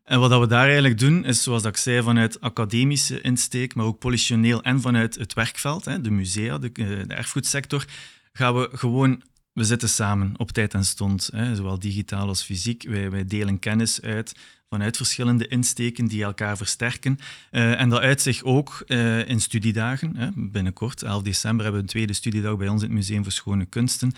En 0.04 0.20
wat 0.20 0.40
we 0.40 0.46
daar 0.46 0.64
eigenlijk 0.64 0.98
doen, 0.98 1.24
is 1.24 1.42
zoals 1.42 1.64
ik 1.64 1.76
zei, 1.76 2.02
vanuit 2.02 2.40
academische 2.40 3.20
insteek, 3.20 3.74
maar 3.74 3.86
ook 3.86 3.98
politioneel 3.98 4.62
en 4.62 4.80
vanuit 4.80 5.14
het 5.14 5.34
werkveld, 5.34 5.84
de 5.84 6.10
musea, 6.10 6.58
de, 6.58 6.70
eh, 6.72 6.86
de 6.86 7.14
erfgoedsector, 7.14 7.84
gaan 8.32 8.54
we 8.54 8.68
gewoon 8.72 9.22
we 9.52 9.64
zitten 9.64 9.88
samen 9.88 10.32
op 10.36 10.50
tijd 10.50 10.74
en 10.74 10.84
stond, 10.84 11.30
zowel 11.52 11.78
digitaal 11.78 12.28
als 12.28 12.42
fysiek. 12.42 12.82
Wij, 12.88 13.24
delen 13.24 13.58
kennis 13.58 14.02
uit 14.02 14.34
vanuit 14.72 14.96
verschillende 14.96 15.48
insteken 15.48 16.06
die 16.06 16.22
elkaar 16.22 16.56
versterken. 16.56 17.18
Uh, 17.50 17.80
en 17.80 17.88
dat 17.88 18.00
uit 18.00 18.20
zich 18.20 18.42
ook 18.42 18.84
uh, 18.86 19.28
in 19.28 19.40
studiedagen. 19.40 20.32
Binnenkort, 20.36 21.02
11 21.02 21.22
december, 21.22 21.62
hebben 21.62 21.80
we 21.80 21.86
een 21.86 21.92
tweede 21.92 22.12
studiedag 22.12 22.56
bij 22.56 22.68
ons 22.68 22.82
in 22.82 22.88
het 22.88 22.96
Museum 22.96 23.22
voor 23.22 23.32
Schone 23.32 23.66
Kunsten. 23.66 24.12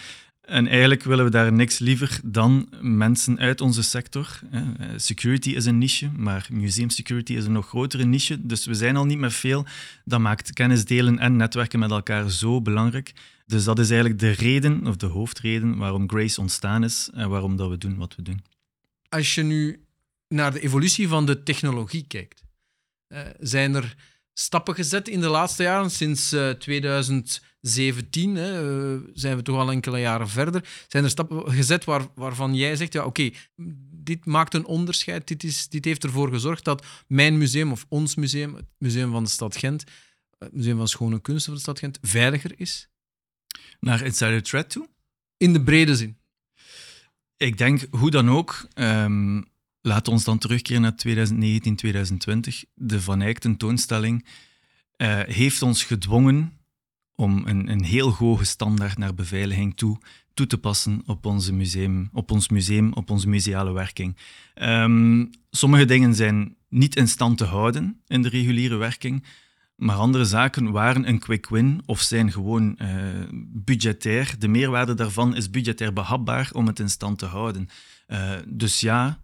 En 0.45 0.67
eigenlijk 0.67 1.03
willen 1.03 1.25
we 1.25 1.31
daar 1.31 1.53
niks 1.53 1.79
liever 1.79 2.21
dan 2.25 2.69
mensen 2.81 3.39
uit 3.39 3.61
onze 3.61 3.83
sector. 3.83 4.41
Security 4.97 5.51
is 5.51 5.65
een 5.65 5.79
niche, 5.79 6.11
maar 6.17 6.49
museum 6.51 6.91
security 6.91 7.35
is 7.35 7.45
een 7.45 7.53
nog 7.53 7.69
grotere 7.69 8.05
niche. 8.05 8.47
Dus 8.47 8.67
we 8.67 8.75
zijn 8.75 8.97
al 8.97 9.05
niet 9.05 9.19
met 9.19 9.33
veel. 9.33 9.67
Dat 10.05 10.21
maakt 10.21 10.53
kennis 10.53 10.85
delen 10.85 11.19
en 11.19 11.37
netwerken 11.37 11.79
met 11.79 11.91
elkaar 11.91 12.31
zo 12.31 12.63
belangrijk. 12.63 13.13
Dus 13.47 13.65
dat 13.65 13.79
is 13.79 13.91
eigenlijk 13.91 14.21
de 14.21 14.31
reden, 14.31 14.87
of 14.87 14.97
de 14.97 15.07
hoofdreden, 15.07 15.77
waarom 15.77 16.09
Grace 16.09 16.41
ontstaan 16.41 16.85
is 16.85 17.11
en 17.15 17.29
waarom 17.29 17.57
dat 17.57 17.71
we 17.71 17.79
doen 17.79 17.97
wat 17.97 18.15
we 18.15 18.23
doen. 18.23 18.45
Als 19.09 19.35
je 19.35 19.43
nu 19.43 19.85
naar 20.29 20.53
de 20.53 20.61
evolutie 20.61 21.09
van 21.09 21.27
de 21.27 21.43
technologie 21.43 22.05
kijkt, 22.07 22.43
zijn 23.39 23.75
er 23.75 23.95
stappen 24.33 24.75
gezet 24.75 25.09
in 25.09 25.21
de 25.21 25.29
laatste 25.29 25.63
jaren, 25.63 25.91
sinds 25.91 26.35
2017, 27.65 28.35
hè, 28.35 28.95
uh, 28.95 29.01
zijn 29.15 29.37
we 29.37 29.43
toch 29.43 29.57
al 29.57 29.71
enkele 29.71 29.99
jaren 29.99 30.29
verder. 30.29 30.85
Zijn 30.89 31.05
er 31.05 31.11
stappen 31.11 31.53
gezet 31.53 31.85
waar, 31.85 32.07
waarvan 32.15 32.55
jij 32.55 32.77
zegt, 32.77 32.93
ja 32.93 33.05
oké, 33.05 33.31
dit 33.91 34.25
maakt 34.25 34.55
een 34.55 34.67
onderscheid, 34.67 35.29
dit, 35.29 35.45
is, 35.45 35.69
dit 35.69 35.85
heeft 35.85 36.05
ervoor 36.05 36.29
gezorgd 36.29 36.65
dat 36.65 36.87
mijn 37.07 37.39
museum 37.39 37.73
of 37.73 37.87
ons 37.89 38.15
museum, 38.15 38.55
het 38.55 38.67
museum 38.79 39.11
van 39.11 39.25
de 39.25 39.31
stad 39.31 39.57
Gent, 39.57 39.85
het 40.39 40.53
museum 40.53 40.77
van 40.77 40.89
schone 40.89 41.21
kunsten 41.21 41.45
van 41.45 41.55
de 41.55 41.61
stad 41.61 41.79
Gent, 41.79 41.99
veiliger 42.03 42.53
is? 42.57 42.89
Naar 43.81 44.03
insider 44.03 44.43
threat 44.43 44.71
toe? 44.71 44.89
In 45.37 45.53
de 45.53 45.63
brede 45.63 45.97
zin. 45.97 46.17
Ik 47.37 47.59
denk, 47.59 47.87
hoe 47.91 48.11
dan 48.11 48.31
ook, 48.31 48.69
um, 48.75 49.53
Laat 49.87 50.09
ons 50.09 50.25
dan 50.25 50.39
terugkeren 50.39 50.83
naar 50.83 50.97
2019, 50.97 51.77
2020. 51.77 52.65
De 52.75 53.01
Van 53.01 53.21
Eyck 53.21 53.39
tentoonstelling 53.39 54.25
uh, 54.97 55.21
heeft 55.21 55.63
ons 55.63 55.85
gedwongen 55.85 56.53
om 57.15 57.43
een, 57.47 57.71
een 57.71 57.85
heel 57.85 58.11
hoge 58.11 58.45
standaard 58.45 58.99
naar 58.99 59.15
beveiliging 59.15 59.77
toe 59.77 59.99
toe 60.35 60.47
te 60.47 60.59
passen 60.59 61.03
op, 61.07 61.27
onze 61.27 61.53
museum, 61.53 62.09
op 62.13 62.31
ons 62.31 62.49
museum, 62.49 62.93
op 62.93 63.11
onze 63.11 63.29
museale 63.29 63.73
werking. 63.73 64.17
Um, 64.55 65.31
sommige 65.51 65.85
dingen 65.85 66.15
zijn 66.15 66.57
niet 66.69 66.97
in 66.97 67.09
stand 67.09 67.39
te 67.39 67.45
houden 67.45 68.01
in 68.07 68.23
de 68.23 68.29
reguliere 68.29 68.77
werking, 68.77 69.25
maar 69.77 69.97
andere 69.97 70.25
zaken 70.25 70.71
waren 70.71 71.09
een 71.09 71.19
quick 71.19 71.49
win 71.49 71.83
of 71.87 72.01
zijn 72.01 72.33
gewoon 72.33 72.79
uh, 72.79 72.89
budgetair. 73.53 74.35
De 74.39 74.49
meerwaarde 74.49 74.95
daarvan 74.95 75.37
is 75.37 75.51
budgetair 75.51 75.93
behapbaar 75.93 76.51
om 76.53 76.67
het 76.67 76.79
in 76.79 76.91
stand 76.91 77.19
te 77.19 77.27
houden. 77.27 77.69
Uh, 78.09 78.33
dus 78.49 78.81
ja, 78.81 79.23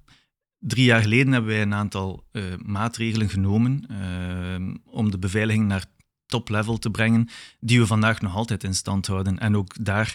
Drie 0.63 0.85
jaar 0.85 1.03
geleden 1.03 1.33
hebben 1.33 1.51
wij 1.51 1.63
een 1.63 1.75
aantal 1.75 2.25
uh, 2.33 2.45
maatregelen 2.65 3.29
genomen 3.29 3.85
uh, 3.91 4.75
om 4.85 5.11
de 5.11 5.19
beveiliging 5.19 5.67
naar 5.67 5.85
top-level 6.31 6.79
te 6.79 6.91
brengen, 6.91 7.29
die 7.61 7.81
we 7.81 7.87
vandaag 7.87 8.21
nog 8.21 8.35
altijd 8.35 8.65
in 8.65 8.75
stand 8.75 9.07
houden. 9.07 9.39
En 9.39 9.57
ook 9.57 9.85
daar, 9.85 10.15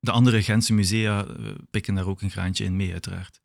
de 0.00 0.10
andere 0.10 0.42
Gentse 0.42 0.72
musea 0.72 1.26
uh, 1.26 1.48
pikken 1.70 1.94
daar 1.94 2.06
ook 2.06 2.22
een 2.22 2.30
graantje 2.30 2.64
in 2.64 2.76
mee, 2.76 2.92
uiteraard. 2.92 3.40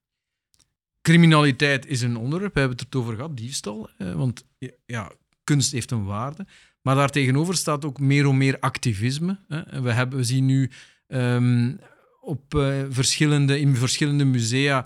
Criminaliteit 1.01 1.85
is 1.85 2.01
een 2.01 2.17
onderwerp, 2.17 2.53
we 2.53 2.59
hebben 2.59 2.77
het 2.77 2.95
over 2.95 3.15
gehad, 3.15 3.37
diefstal. 3.37 3.89
want 3.97 4.45
ja, 4.85 5.11
kunst 5.43 5.71
heeft 5.71 5.91
een 5.91 6.05
waarde. 6.05 6.45
Maar 6.81 6.95
daartegenover 6.95 7.55
staat 7.55 7.85
ook 7.85 7.99
meer 7.99 8.27
en 8.27 8.37
meer 8.37 8.59
activisme. 8.59 9.39
We, 9.69 9.91
hebben, 9.91 10.17
we 10.17 10.23
zien 10.23 10.45
nu 10.45 10.71
um, 11.07 11.79
op 12.21 12.53
uh, 12.53 12.83
verschillende, 12.89 13.59
in 13.59 13.75
verschillende 13.75 14.25
musea 14.25 14.85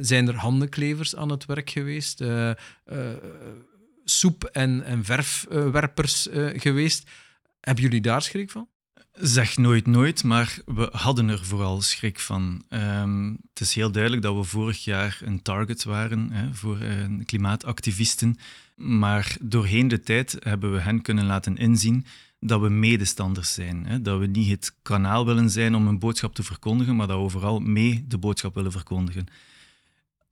zijn 0.00 0.28
er 0.28 0.36
handenklevers 0.36 1.16
aan 1.16 1.30
het 1.30 1.44
werk 1.44 1.70
geweest, 1.70 2.20
soep- 4.04 4.44
en, 4.44 4.84
en 4.84 5.04
verfwerpers 5.04 6.28
geweest. 6.52 7.10
Hebben 7.60 7.84
jullie 7.84 8.00
daar 8.00 8.22
schrik 8.22 8.50
van? 8.50 8.68
Zeg 9.12 9.56
nooit 9.56 9.86
nooit, 9.86 10.24
maar 10.24 10.58
we 10.66 10.88
hadden 10.92 11.28
er 11.28 11.44
vooral 11.44 11.82
schrik 11.82 12.20
van. 12.20 12.64
Um, 12.68 13.30
het 13.48 13.60
is 13.60 13.74
heel 13.74 13.90
duidelijk 13.90 14.22
dat 14.22 14.36
we 14.36 14.44
vorig 14.44 14.84
jaar 14.84 15.18
een 15.24 15.42
target 15.42 15.84
waren 15.84 16.32
hè, 16.32 16.54
voor 16.54 16.82
uh, 16.82 17.24
klimaatactivisten. 17.24 18.36
Maar 18.76 19.36
doorheen 19.40 19.88
de 19.88 20.00
tijd 20.00 20.36
hebben 20.38 20.72
we 20.72 20.80
hen 20.80 21.02
kunnen 21.02 21.26
laten 21.26 21.56
inzien 21.56 22.06
dat 22.40 22.60
we 22.60 22.68
medestanders 22.68 23.54
zijn. 23.54 23.86
Hè? 23.86 24.02
Dat 24.02 24.18
we 24.18 24.26
niet 24.26 24.50
het 24.50 24.74
kanaal 24.82 25.26
willen 25.26 25.50
zijn 25.50 25.74
om 25.74 25.86
een 25.86 25.98
boodschap 25.98 26.34
te 26.34 26.42
verkondigen, 26.42 26.96
maar 26.96 27.06
dat 27.06 27.22
we 27.22 27.28
vooral 27.28 27.60
mee 27.60 28.04
de 28.08 28.18
boodschap 28.18 28.54
willen 28.54 28.72
verkondigen. 28.72 29.26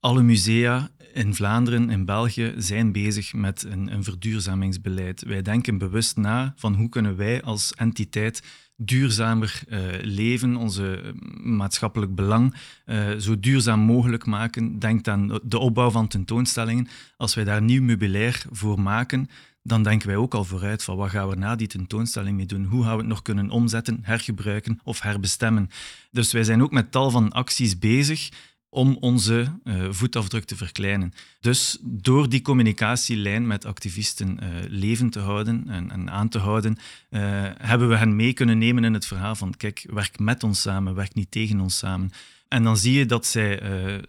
Alle 0.03 0.23
musea 0.23 0.89
in 1.13 1.35
Vlaanderen 1.35 1.89
en 1.89 2.05
België 2.05 2.53
zijn 2.57 2.91
bezig 2.91 3.33
met 3.33 3.63
een, 3.63 3.93
een 3.93 4.03
verduurzamingsbeleid. 4.03 5.23
Wij 5.23 5.41
denken 5.41 5.77
bewust 5.77 6.17
na 6.17 6.53
van 6.55 6.75
hoe 6.75 6.89
kunnen 6.89 7.15
wij 7.15 7.41
als 7.43 7.73
entiteit 7.73 8.43
duurzamer 8.75 9.61
uh, 9.67 9.79
leven, 10.01 10.55
onze 10.55 11.01
eh, 11.01 11.11
maatschappelijk 11.43 12.15
belang 12.15 12.55
uh, 12.85 13.11
zo 13.11 13.39
duurzaam 13.39 13.79
mogelijk 13.79 14.25
maken. 14.25 14.79
Denk 14.79 15.07
aan 15.07 15.39
de 15.43 15.57
opbouw 15.57 15.91
van 15.91 16.07
tentoonstellingen. 16.07 16.87
Als 17.17 17.35
wij 17.35 17.43
daar 17.43 17.61
nieuw 17.61 17.81
meubilair 17.81 18.45
voor 18.51 18.79
maken, 18.79 19.29
dan 19.61 19.83
denken 19.83 20.07
wij 20.07 20.17
ook 20.17 20.33
al 20.33 20.45
vooruit 20.45 20.83
van 20.83 20.97
wat 20.97 21.09
gaan 21.09 21.29
we 21.29 21.35
na 21.35 21.55
die 21.55 21.67
tentoonstelling 21.67 22.37
mee 22.37 22.45
doen? 22.45 22.63
Hoe 22.63 22.83
gaan 22.83 22.93
we 22.93 22.99
het 22.99 23.07
nog 23.07 23.21
kunnen 23.21 23.49
omzetten, 23.49 23.99
hergebruiken 24.01 24.79
of 24.83 25.01
herbestemmen? 25.01 25.69
Dus 26.11 26.31
wij 26.31 26.43
zijn 26.43 26.63
ook 26.63 26.71
met 26.71 26.91
tal 26.91 27.11
van 27.11 27.31
acties 27.31 27.79
bezig 27.79 28.29
om 28.73 28.97
onze 28.99 29.59
uh, 29.63 29.85
voetafdruk 29.89 30.43
te 30.45 30.55
verkleinen. 30.55 31.13
Dus 31.39 31.77
door 31.81 32.29
die 32.29 32.41
communicatielijn 32.41 33.47
met 33.47 33.65
activisten 33.65 34.39
uh, 34.43 34.49
levend 34.67 35.11
te 35.11 35.19
houden 35.19 35.63
en, 35.67 35.91
en 35.91 36.09
aan 36.09 36.29
te 36.29 36.37
houden, 36.37 36.77
uh, 37.09 37.19
hebben 37.57 37.89
we 37.89 37.97
hen 37.97 38.15
mee 38.15 38.33
kunnen 38.33 38.57
nemen 38.57 38.83
in 38.83 38.93
het 38.93 39.05
verhaal 39.05 39.35
van 39.35 39.53
kijk, 39.57 39.85
werk 39.93 40.19
met 40.19 40.43
ons 40.43 40.61
samen, 40.61 40.95
werk 40.95 41.13
niet 41.13 41.31
tegen 41.31 41.59
ons 41.59 41.77
samen. 41.77 42.11
En 42.47 42.63
dan 42.63 42.77
zie 42.77 42.93
je 42.93 43.05
dat 43.05 43.25
zij 43.25 43.61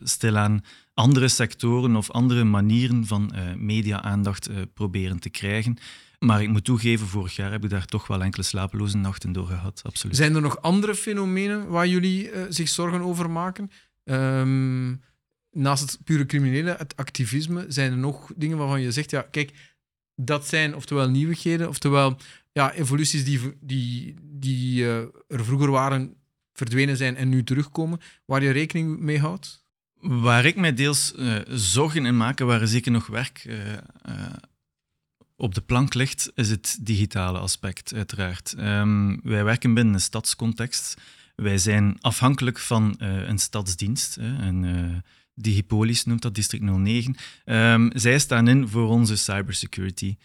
stilaan 0.03 0.65
andere 0.95 1.29
sectoren 1.29 1.97
of 1.97 2.11
andere 2.11 2.45
manieren 2.45 3.07
van 3.07 3.33
media-aandacht 3.57 4.51
proberen 4.75 5.19
te 5.19 5.31
krijgen. 5.31 5.79
Maar 6.19 6.43
ik 6.43 6.49
moet 6.49 6.65
toegeven, 6.65 7.07
vorig 7.07 7.37
jaar 7.37 7.51
heb 7.51 7.65
ik 7.65 7.71
daar 7.71 7.85
toch 7.85 8.07
wel 8.07 8.23
enkele 8.23 8.43
slapeloze 8.43 8.97
nachten 8.97 9.33
door 9.33 9.47
gehad. 9.47 9.81
Absoluut. 9.85 10.17
Zijn 10.17 10.35
er 10.35 10.41
nog 10.41 10.63
andere 10.63 10.95
fenomenen 10.95 11.69
waar 11.69 11.89
jullie 11.89 12.31
zich 12.49 12.69
zorgen 12.69 13.01
over 13.01 13.31
maken? 13.31 13.71
Um, 14.05 15.03
naast 15.51 15.83
het 15.83 15.99
pure 16.05 16.27
criminele, 16.27 16.75
het 16.79 16.97
activisme, 16.97 17.65
zijn 17.69 17.93
er 17.93 17.99
nog 17.99 18.33
dingen 18.37 18.59
waarvan 18.59 18.81
je 18.81 18.93
zegt, 18.93 19.11
ja, 19.11 19.23
kijk, 19.23 19.75
dat 20.15 20.47
zijn 20.47 20.75
oftewel 20.75 21.11
nieuwigheden, 21.11 21.69
oftewel 21.69 22.19
ja, 22.53 22.73
evoluties 22.73 23.25
die, 23.25 23.41
die, 23.61 24.15
die 24.23 24.83
uh, 24.83 24.97
er 25.29 25.45
vroeger 25.45 25.71
waren, 25.71 26.15
verdwenen 26.53 26.97
zijn 26.97 27.17
en 27.17 27.29
nu 27.29 27.45
terugkomen, 27.45 28.01
waar 28.25 28.43
je 28.43 28.51
rekening 28.51 28.99
mee 28.99 29.19
houdt? 29.19 29.65
Waar 30.01 30.45
ik 30.45 30.57
mij 30.57 30.75
deels 30.75 31.13
uh, 31.17 31.37
zorgen 31.49 32.07
in 32.07 32.17
maak, 32.17 32.39
waar 32.39 32.67
zeker 32.67 32.93
nog 32.93 33.07
werk 33.07 33.45
uh, 33.45 33.57
op 35.37 35.55
de 35.55 35.61
plank 35.61 35.95
ligt, 35.95 36.33
is 36.35 36.51
het 36.51 36.79
digitale 36.81 37.39
aspect, 37.39 37.95
uiteraard. 37.95 38.55
Um, 38.59 39.21
wij 39.23 39.45
werken 39.45 39.75
binnen 39.75 39.95
een 39.95 40.01
stadscontext. 40.01 40.97
Wij 41.35 41.59
zijn 41.59 41.97
afhankelijk 42.01 42.59
van 42.59 42.97
uh, 42.99 43.29
een 43.29 43.39
stadsdienst, 43.39 44.17
een 44.17 44.63
uh, 44.63 44.97
Digipolis 45.35 46.05
noemt 46.05 46.23
dat, 46.23 46.35
District 46.35 46.65
09. 46.65 47.11
Um, 47.11 47.17
ehm, 47.45 47.99
zij 47.99 48.19
staan 48.19 48.49
in 48.49 48.69
voor 48.69 48.89
onze 48.89 49.17
cybersecurity. 49.17 50.17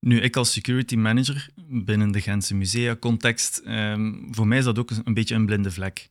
Nu, 0.00 0.20
ik 0.20 0.36
als 0.36 0.52
security 0.52 0.96
manager 0.96 1.48
binnen 1.68 2.12
de 2.12 2.20
Gentse 2.20 2.54
musea-context, 2.54 3.62
um, 3.66 4.28
voor 4.30 4.46
mij 4.46 4.58
is 4.58 4.64
dat 4.64 4.78
ook 4.78 4.90
een 5.04 5.14
beetje 5.14 5.34
een 5.34 5.46
blinde 5.46 5.70
vlek. 5.70 6.08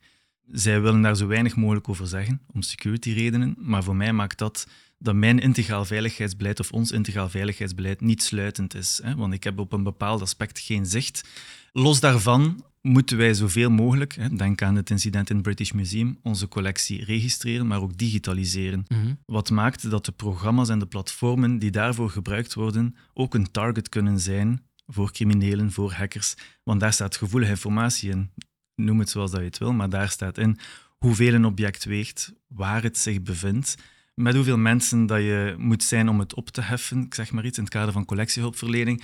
Zij 0.52 0.82
willen 0.82 1.02
daar 1.02 1.16
zo 1.16 1.28
weinig 1.28 1.56
mogelijk 1.56 1.90
over 1.90 2.08
zeggen, 2.08 2.42
om 2.54 2.62
security 2.62 3.12
redenen, 3.12 3.56
maar 3.58 3.84
voor 3.84 3.96
mij 3.96 4.14
maakt 4.14 4.38
dat 4.38 4.68
dat 5.02 5.16
mijn 5.16 5.40
integraal 5.40 5.86
veiligheidsbeleid 5.86 6.60
of 6.60 6.72
ons 6.72 6.92
integraal 6.92 7.30
veiligheidsbeleid 7.30 8.02
niet 8.02 8.24
sluitend 8.24 8.76
is. 8.76 9.00
Hè? 9.04 9.16
Want 9.16 9.34
ik 9.34 9.44
heb 9.44 9.60
op 9.60 9.74
een 9.74 9.84
bepaald 9.84 10.22
aspect 10.22 10.60
geen 10.60 10.86
zicht. 10.86 11.28
Los 11.72 12.00
daarvan 12.00 12.66
moeten 12.82 13.18
wij 13.18 13.34
zoveel 13.34 13.70
mogelijk, 13.70 14.16
hè, 14.16 14.30
denk 14.30 14.62
aan 14.62 14.76
het 14.76 14.90
incident 14.90 15.30
in 15.30 15.36
het 15.36 15.44
British 15.44 15.72
Museum, 15.72 16.20
onze 16.24 16.48
collectie 16.48 17.06
registreren, 17.06 17.68
maar 17.68 17.82
ook 17.82 17.98
digitaliseren. 17.98 18.86
Mhm. 18.88 19.14
Wat 19.26 19.50
maakt 19.50 19.90
dat 19.90 20.06
de 20.06 20.12
programma's 20.12 20.70
en 20.70 20.80
de 20.80 20.86
platformen 20.86 21.60
die 21.60 21.72
daarvoor 21.72 22.10
gebruikt 22.10 22.54
worden 22.54 22.96
ook 23.14 23.34
een 23.34 23.52
target 23.52 23.90
kunnen 23.90 24.20
zijn 24.20 24.64
voor 24.86 25.12
criminelen, 25.12 25.72
voor 25.72 25.92
hackers. 25.92 26.36
Want 26.64 26.80
daar 26.80 26.94
staat 26.94 27.16
gevoelige 27.16 27.52
informatie 27.52 28.10
in. 28.10 28.30
Noem 28.76 29.00
het 29.00 29.10
zoals 29.10 29.32
dat 29.32 29.40
je 29.40 29.46
het 29.46 29.58
wil, 29.58 29.74
maar 29.74 29.90
daar 29.90 30.10
staat 30.10 30.38
in 30.38 30.60
hoeveel 30.98 31.34
een 31.34 31.46
object 31.46 31.84
weegt, 31.84 32.34
waar 32.48 32.84
het 32.84 32.98
zich 32.98 33.22
bevindt 33.22 33.76
met 34.16 34.36
hoeveel 34.36 34.58
mensen 34.58 35.06
dat 35.06 35.20
je 35.20 35.56
moet 35.58 35.84
zijn 35.84 36.10
om 36.10 36.20
het 36.20 36.34
op 36.36 36.50
te 36.50 36.62
heffen, 36.62 37.02
ik 37.02 37.14
zeg 37.14 37.32
maar 37.32 37.46
iets, 37.46 37.58
in 37.58 37.64
het 37.64 37.74
kader 37.74 37.94
van 37.94 38.06
collectiehulpverlening. 38.06 39.04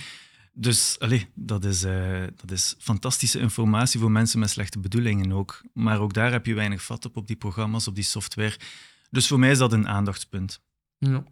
Dus 0.60 0.96
allez, 0.98 1.24
dat, 1.34 1.64
is, 1.64 1.84
uh, 1.84 2.24
dat 2.36 2.50
is 2.50 2.74
fantastische 2.78 3.38
informatie 3.38 4.00
voor 4.00 4.10
mensen 4.10 4.38
met 4.38 4.50
slechte 4.50 4.78
bedoelingen 4.78 5.32
ook. 5.32 5.62
Maar 5.72 6.00
ook 6.00 6.12
daar 6.12 6.32
heb 6.32 6.46
je 6.46 6.54
weinig 6.54 6.82
vat 6.82 7.04
op, 7.04 7.16
op 7.16 7.26
die 7.26 7.36
programma's, 7.36 7.86
op 7.86 7.94
die 7.94 8.04
software. 8.04 8.56
Dus 9.10 9.26
voor 9.26 9.38
mij 9.38 9.50
is 9.50 9.58
dat 9.58 9.72
een 9.72 9.88
aandachtspunt. 9.88 10.60
Ja. 10.98 11.24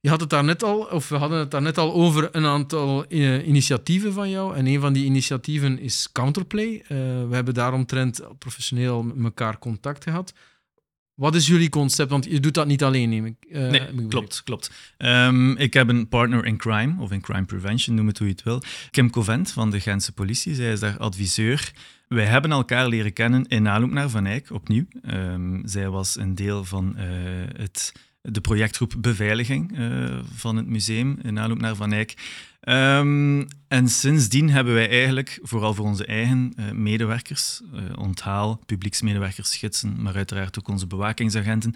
Je 0.00 0.08
had 0.08 0.20
het 0.20 0.30
daar 0.30 0.44
net 0.44 0.62
al, 0.62 0.80
of 0.80 1.08
we 1.08 1.16
hadden 1.16 1.38
het 1.38 1.50
daar 1.50 1.62
net 1.62 1.78
al 1.78 1.92
over 1.92 2.28
een 2.36 2.46
aantal 2.46 3.04
uh, 3.08 3.46
initiatieven 3.46 4.12
van 4.12 4.30
jou. 4.30 4.56
En 4.56 4.66
een 4.66 4.80
van 4.80 4.92
die 4.92 5.04
initiatieven 5.04 5.78
is 5.78 6.08
Counterplay. 6.12 6.72
Uh, 6.72 6.88
we 7.28 7.34
hebben 7.34 7.54
daaromtrent 7.54 8.20
professioneel 8.38 9.02
met 9.02 9.24
elkaar 9.24 9.58
contact 9.58 10.04
gehad. 10.04 10.32
Wat 11.20 11.34
is 11.34 11.46
jullie 11.46 11.68
concept? 11.68 12.10
Want 12.10 12.24
je 12.24 12.40
doet 12.40 12.54
dat 12.54 12.66
niet 12.66 12.82
alleen, 12.82 13.08
neem 13.08 13.26
ik. 13.26 13.34
Uh, 13.48 13.70
nee, 13.70 14.06
klopt, 14.08 14.42
klopt. 14.44 14.70
Um, 14.98 15.56
ik 15.56 15.74
heb 15.74 15.88
een 15.88 16.08
partner 16.08 16.44
in 16.44 16.56
crime, 16.56 16.94
of 16.98 17.12
in 17.12 17.20
crime 17.20 17.44
prevention, 17.44 17.96
noem 17.96 18.06
het 18.06 18.18
hoe 18.18 18.26
je 18.26 18.32
het 18.32 18.42
wil. 18.42 18.62
Kim 18.90 19.10
Covent 19.10 19.52
van 19.52 19.70
de 19.70 19.80
Gentse 19.80 20.12
politie, 20.12 20.54
zij 20.54 20.72
is 20.72 20.80
daar 20.80 20.98
adviseur. 20.98 21.72
Wij 22.08 22.24
hebben 22.24 22.50
elkaar 22.50 22.88
leren 22.88 23.12
kennen 23.12 23.46
in 23.48 23.68
aanloop 23.68 23.90
naar 23.90 24.08
Van 24.08 24.26
Eyck, 24.26 24.50
opnieuw. 24.50 24.84
Um, 25.10 25.62
zij 25.64 25.88
was 25.88 26.16
een 26.16 26.34
deel 26.34 26.64
van 26.64 26.94
uh, 26.96 27.04
het, 27.56 27.92
de 28.22 28.40
projectgroep 28.40 28.94
Beveiliging 28.98 29.78
uh, 29.78 30.18
van 30.34 30.56
het 30.56 30.66
museum 30.66 31.18
in 31.22 31.38
aanloop 31.38 31.60
naar 31.60 31.76
Van 31.76 31.92
Eyck. 31.92 32.14
Um, 32.68 33.48
en 33.68 33.88
sindsdien 33.88 34.50
hebben 34.50 34.74
wij 34.74 34.88
eigenlijk, 34.88 35.38
vooral 35.42 35.74
voor 35.74 35.84
onze 35.84 36.04
eigen 36.04 36.52
uh, 36.56 36.70
medewerkers, 36.70 37.60
uh, 37.74 37.82
onthaal, 37.98 38.62
publieksmedewerkers, 38.66 39.56
gidsen, 39.56 40.02
maar 40.02 40.14
uiteraard 40.14 40.58
ook 40.58 40.68
onze 40.68 40.86
bewakingsagenten, 40.86 41.74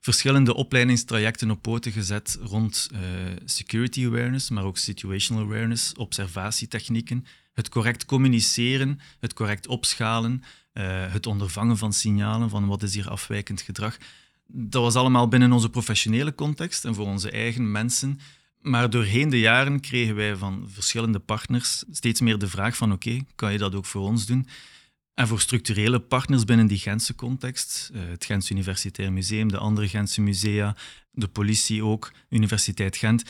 verschillende 0.00 0.54
opleidingstrajecten 0.54 1.50
op 1.50 1.62
poten 1.62 1.92
gezet 1.92 2.38
rond 2.42 2.90
security 3.44 4.06
awareness, 4.06 4.50
maar 4.50 4.64
ook 4.64 4.78
situational 4.78 5.42
awareness, 5.42 5.92
observatietechnieken, 5.94 7.24
het 7.52 7.68
correct 7.68 8.04
communiceren, 8.04 9.00
het 9.20 9.32
correct 9.32 9.66
opschalen, 9.66 10.42
het 11.10 11.26
ondervangen 11.26 11.76
van 11.76 11.92
signalen 11.92 12.50
van 12.50 12.66
wat 12.66 12.82
is 12.82 12.94
hier 12.94 13.10
afwijkend 13.10 13.60
gedrag. 13.60 13.96
Dat 14.46 14.82
was 14.82 14.94
allemaal 14.94 15.28
binnen 15.28 15.52
onze 15.52 15.70
professionele 15.70 16.34
context 16.34 16.84
en 16.84 16.94
voor 16.94 17.06
onze 17.06 17.30
eigen 17.30 17.70
mensen 17.70 18.20
maar 18.66 18.90
doorheen 18.90 19.28
de 19.28 19.38
jaren 19.38 19.80
kregen 19.80 20.14
wij 20.14 20.36
van 20.36 20.66
verschillende 20.68 21.18
partners 21.18 21.84
steeds 21.90 22.20
meer 22.20 22.38
de 22.38 22.48
vraag 22.48 22.76
van 22.76 22.92
oké, 22.92 23.20
kan 23.34 23.52
je 23.52 23.58
dat 23.58 23.74
ook 23.74 23.86
voor 23.86 24.02
ons 24.02 24.26
doen? 24.26 24.46
En 25.14 25.28
voor 25.28 25.40
structurele 25.40 26.00
partners 26.00 26.44
binnen 26.44 26.66
die 26.66 26.78
Gentse 26.78 27.14
context, 27.14 27.90
eh, 27.94 28.00
het 28.08 28.24
Gents 28.24 28.50
Universitair 28.50 29.12
Museum, 29.12 29.48
de 29.48 29.58
andere 29.58 29.88
Gentse 29.88 30.20
musea, 30.20 30.76
de 31.10 31.28
politie 31.28 31.84
ook, 31.84 32.12
Universiteit 32.28 32.96
Gent, 32.96 33.24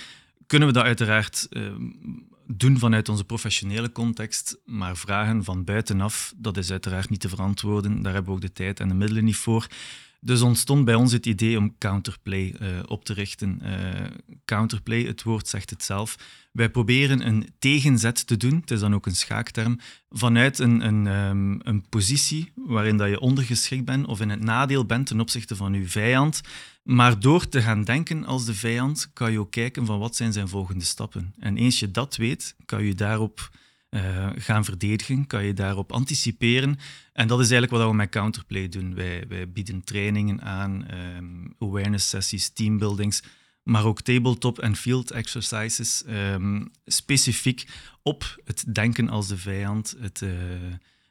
kunnen 0.46 0.68
we 0.68 0.74
dat 0.74 0.84
uiteraard 0.84 1.46
uh, 1.50 1.74
doen 2.46 2.78
vanuit 2.78 3.08
onze 3.08 3.24
professionele 3.24 3.92
context, 3.92 4.58
maar 4.64 4.96
vragen 4.96 5.44
van 5.44 5.64
buitenaf, 5.64 6.32
dat 6.36 6.56
is 6.56 6.70
uiteraard 6.70 7.10
niet 7.10 7.20
te 7.20 7.28
verantwoorden. 7.28 8.02
Daar 8.02 8.12
hebben 8.12 8.30
we 8.30 8.36
ook 8.36 8.46
de 8.46 8.52
tijd 8.52 8.80
en 8.80 8.88
de 8.88 8.94
middelen 8.94 9.24
niet 9.24 9.36
voor. 9.36 9.66
Dus 10.26 10.40
ontstond 10.40 10.84
bij 10.84 10.94
ons 10.94 11.12
het 11.12 11.26
idee 11.26 11.58
om 11.58 11.74
Counterplay 11.78 12.54
uh, 12.60 12.68
op 12.86 13.04
te 13.04 13.12
richten. 13.12 13.60
Uh, 13.62 13.70
counterplay, 14.44 15.02
het 15.02 15.22
woord 15.22 15.48
zegt 15.48 15.70
het 15.70 15.82
zelf. 15.82 16.16
Wij 16.52 16.70
proberen 16.70 17.26
een 17.26 17.48
tegenzet 17.58 18.26
te 18.26 18.36
doen, 18.36 18.54
het 18.60 18.70
is 18.70 18.80
dan 18.80 18.94
ook 18.94 19.06
een 19.06 19.16
schaakterm, 19.16 19.78
vanuit 20.10 20.58
een, 20.58 20.86
een, 20.86 21.06
um, 21.06 21.60
een 21.62 21.84
positie 21.88 22.52
waarin 22.54 22.96
dat 22.96 23.08
je 23.08 23.20
ondergeschikt 23.20 23.84
bent 23.84 24.06
of 24.06 24.20
in 24.20 24.30
het 24.30 24.40
nadeel 24.40 24.84
bent 24.84 25.06
ten 25.06 25.20
opzichte 25.20 25.56
van 25.56 25.72
je 25.72 25.88
vijand. 25.88 26.40
Maar 26.82 27.20
door 27.20 27.48
te 27.48 27.62
gaan 27.62 27.84
denken 27.84 28.24
als 28.24 28.44
de 28.44 28.54
vijand, 28.54 29.10
kan 29.12 29.32
je 29.32 29.40
ook 29.40 29.50
kijken 29.50 29.86
van 29.86 29.98
wat 29.98 30.16
zijn 30.16 30.32
zijn 30.32 30.48
volgende 30.48 30.84
stappen. 30.84 31.34
En 31.38 31.56
eens 31.56 31.78
je 31.80 31.90
dat 31.90 32.16
weet, 32.16 32.56
kan 32.64 32.84
je 32.84 32.94
daarop 32.94 33.50
uh, 33.90 34.28
gaan 34.34 34.64
verdedigen? 34.64 35.26
Kan 35.26 35.44
je 35.44 35.54
daarop 35.54 35.92
anticiperen? 35.92 36.78
En 37.12 37.28
dat 37.28 37.40
is 37.40 37.50
eigenlijk 37.50 37.82
wat 37.82 37.90
we 37.90 37.96
met 37.96 38.10
Counterplay 38.10 38.68
doen. 38.68 38.94
Wij, 38.94 39.24
wij 39.28 39.50
bieden 39.50 39.84
trainingen 39.84 40.42
aan, 40.42 40.86
um, 41.16 41.54
awareness 41.58 42.08
sessies, 42.08 42.48
teambuildings, 42.48 43.22
maar 43.62 43.84
ook 43.84 44.00
tabletop 44.00 44.58
en 44.58 44.76
field 44.76 45.10
exercises, 45.10 46.02
um, 46.08 46.70
specifiek 46.84 47.66
op 48.02 48.40
het 48.44 48.64
denken 48.74 49.08
als 49.08 49.28
de 49.28 49.36
vijand, 49.36 49.96
het, 50.00 50.20
uh, 50.20 50.30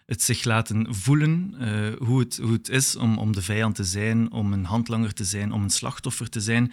het 0.05 0.21
zich 0.21 0.43
laten 0.43 0.95
voelen, 0.95 1.55
uh, 1.59 1.93
hoe, 2.07 2.19
het, 2.19 2.37
hoe 2.37 2.51
het 2.51 2.69
is 2.69 2.95
om, 2.95 3.17
om 3.17 3.31
de 3.33 3.41
vijand 3.41 3.75
te 3.75 3.83
zijn, 3.83 4.31
om 4.31 4.53
een 4.53 4.65
handlanger 4.65 5.13
te 5.13 5.23
zijn, 5.23 5.51
om 5.51 5.63
een 5.63 5.69
slachtoffer 5.69 6.29
te 6.29 6.41
zijn. 6.41 6.71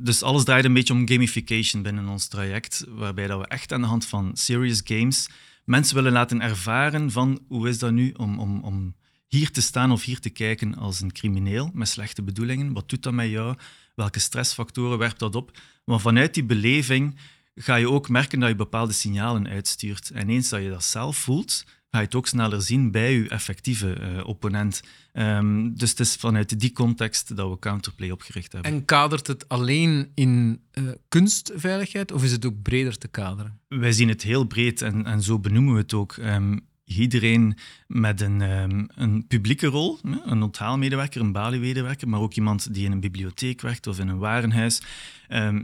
Dus 0.00 0.22
alles 0.22 0.44
draait 0.44 0.64
een 0.64 0.72
beetje 0.72 0.94
om 0.94 1.08
gamification 1.08 1.82
binnen 1.82 2.08
ons 2.08 2.28
traject, 2.28 2.84
waarbij 2.88 3.26
dat 3.26 3.40
we 3.40 3.46
echt 3.46 3.72
aan 3.72 3.80
de 3.80 3.86
hand 3.86 4.06
van 4.06 4.30
serious 4.36 4.80
games 4.84 5.28
mensen 5.68 5.94
willen 5.94 6.12
laten 6.12 6.40
ervaren 6.40 7.10
van 7.10 7.40
hoe 7.48 7.68
is 7.68 7.78
dat 7.78 7.92
nu 7.92 8.12
om, 8.16 8.38
om, 8.38 8.60
om 8.60 8.94
hier 9.26 9.50
te 9.50 9.60
staan 9.60 9.92
of 9.92 10.04
hier 10.04 10.20
te 10.20 10.30
kijken 10.30 10.74
als 10.74 11.00
een 11.00 11.12
crimineel 11.12 11.70
met 11.74 11.88
slechte 11.88 12.22
bedoelingen. 12.22 12.72
Wat 12.72 12.88
doet 12.88 13.02
dat 13.02 13.12
met 13.12 13.30
jou? 13.30 13.56
Welke 13.94 14.18
stressfactoren 14.18 14.98
werpt 14.98 15.18
dat 15.18 15.34
op? 15.34 15.58
Maar 15.84 16.00
vanuit 16.00 16.34
die 16.34 16.44
beleving 16.44 17.16
ga 17.54 17.74
je 17.74 17.90
ook 17.90 18.08
merken 18.08 18.40
dat 18.40 18.48
je 18.48 18.54
bepaalde 18.54 18.92
signalen 18.92 19.48
uitstuurt. 19.48 20.10
En 20.10 20.28
eens 20.28 20.48
dat 20.48 20.62
je 20.62 20.70
dat 20.70 20.84
zelf 20.84 21.16
voelt, 21.16 21.64
ga 21.90 21.98
je 21.98 22.04
het 22.04 22.14
ook 22.14 22.26
sneller 22.26 22.62
zien 22.62 22.90
bij 22.90 23.12
je 23.12 23.28
effectieve 23.28 23.96
uh, 24.00 24.26
opponent. 24.26 24.82
Um, 25.12 25.74
dus 25.76 25.90
het 25.90 26.00
is 26.00 26.14
vanuit 26.14 26.60
die 26.60 26.72
context 26.72 27.36
dat 27.36 27.50
we 27.50 27.58
Counterplay 27.58 28.10
opgericht 28.10 28.52
hebben. 28.52 28.72
En 28.72 28.84
kadert 28.84 29.26
het 29.26 29.48
alleen 29.48 30.10
in 30.14 30.60
uh, 30.72 30.90
kunstveiligheid 31.08 32.12
of 32.12 32.24
is 32.24 32.32
het 32.32 32.46
ook 32.46 32.62
breder 32.62 32.98
te 32.98 33.08
kaderen? 33.08 33.60
Wij 33.68 33.92
zien 33.92 34.08
het 34.08 34.22
heel 34.22 34.44
breed 34.44 34.82
en, 34.82 35.06
en 35.06 35.22
zo 35.22 35.38
benoemen 35.38 35.74
we 35.74 35.80
het 35.80 35.94
ook. 35.94 36.16
Um, 36.16 36.66
iedereen 36.84 37.56
met 37.86 38.20
een, 38.20 38.40
um, 38.40 38.88
een 38.94 39.26
publieke 39.26 39.66
rol, 39.66 39.98
een 40.02 40.42
onthaalmedewerker, 40.42 41.20
een 41.20 41.32
baliemedewerker, 41.32 42.08
maar 42.08 42.20
ook 42.20 42.34
iemand 42.34 42.74
die 42.74 42.84
in 42.84 42.92
een 42.92 43.00
bibliotheek 43.00 43.60
werkt 43.60 43.86
of 43.86 43.98
in 43.98 44.08
een 44.08 44.18
warenhuis, 44.18 44.82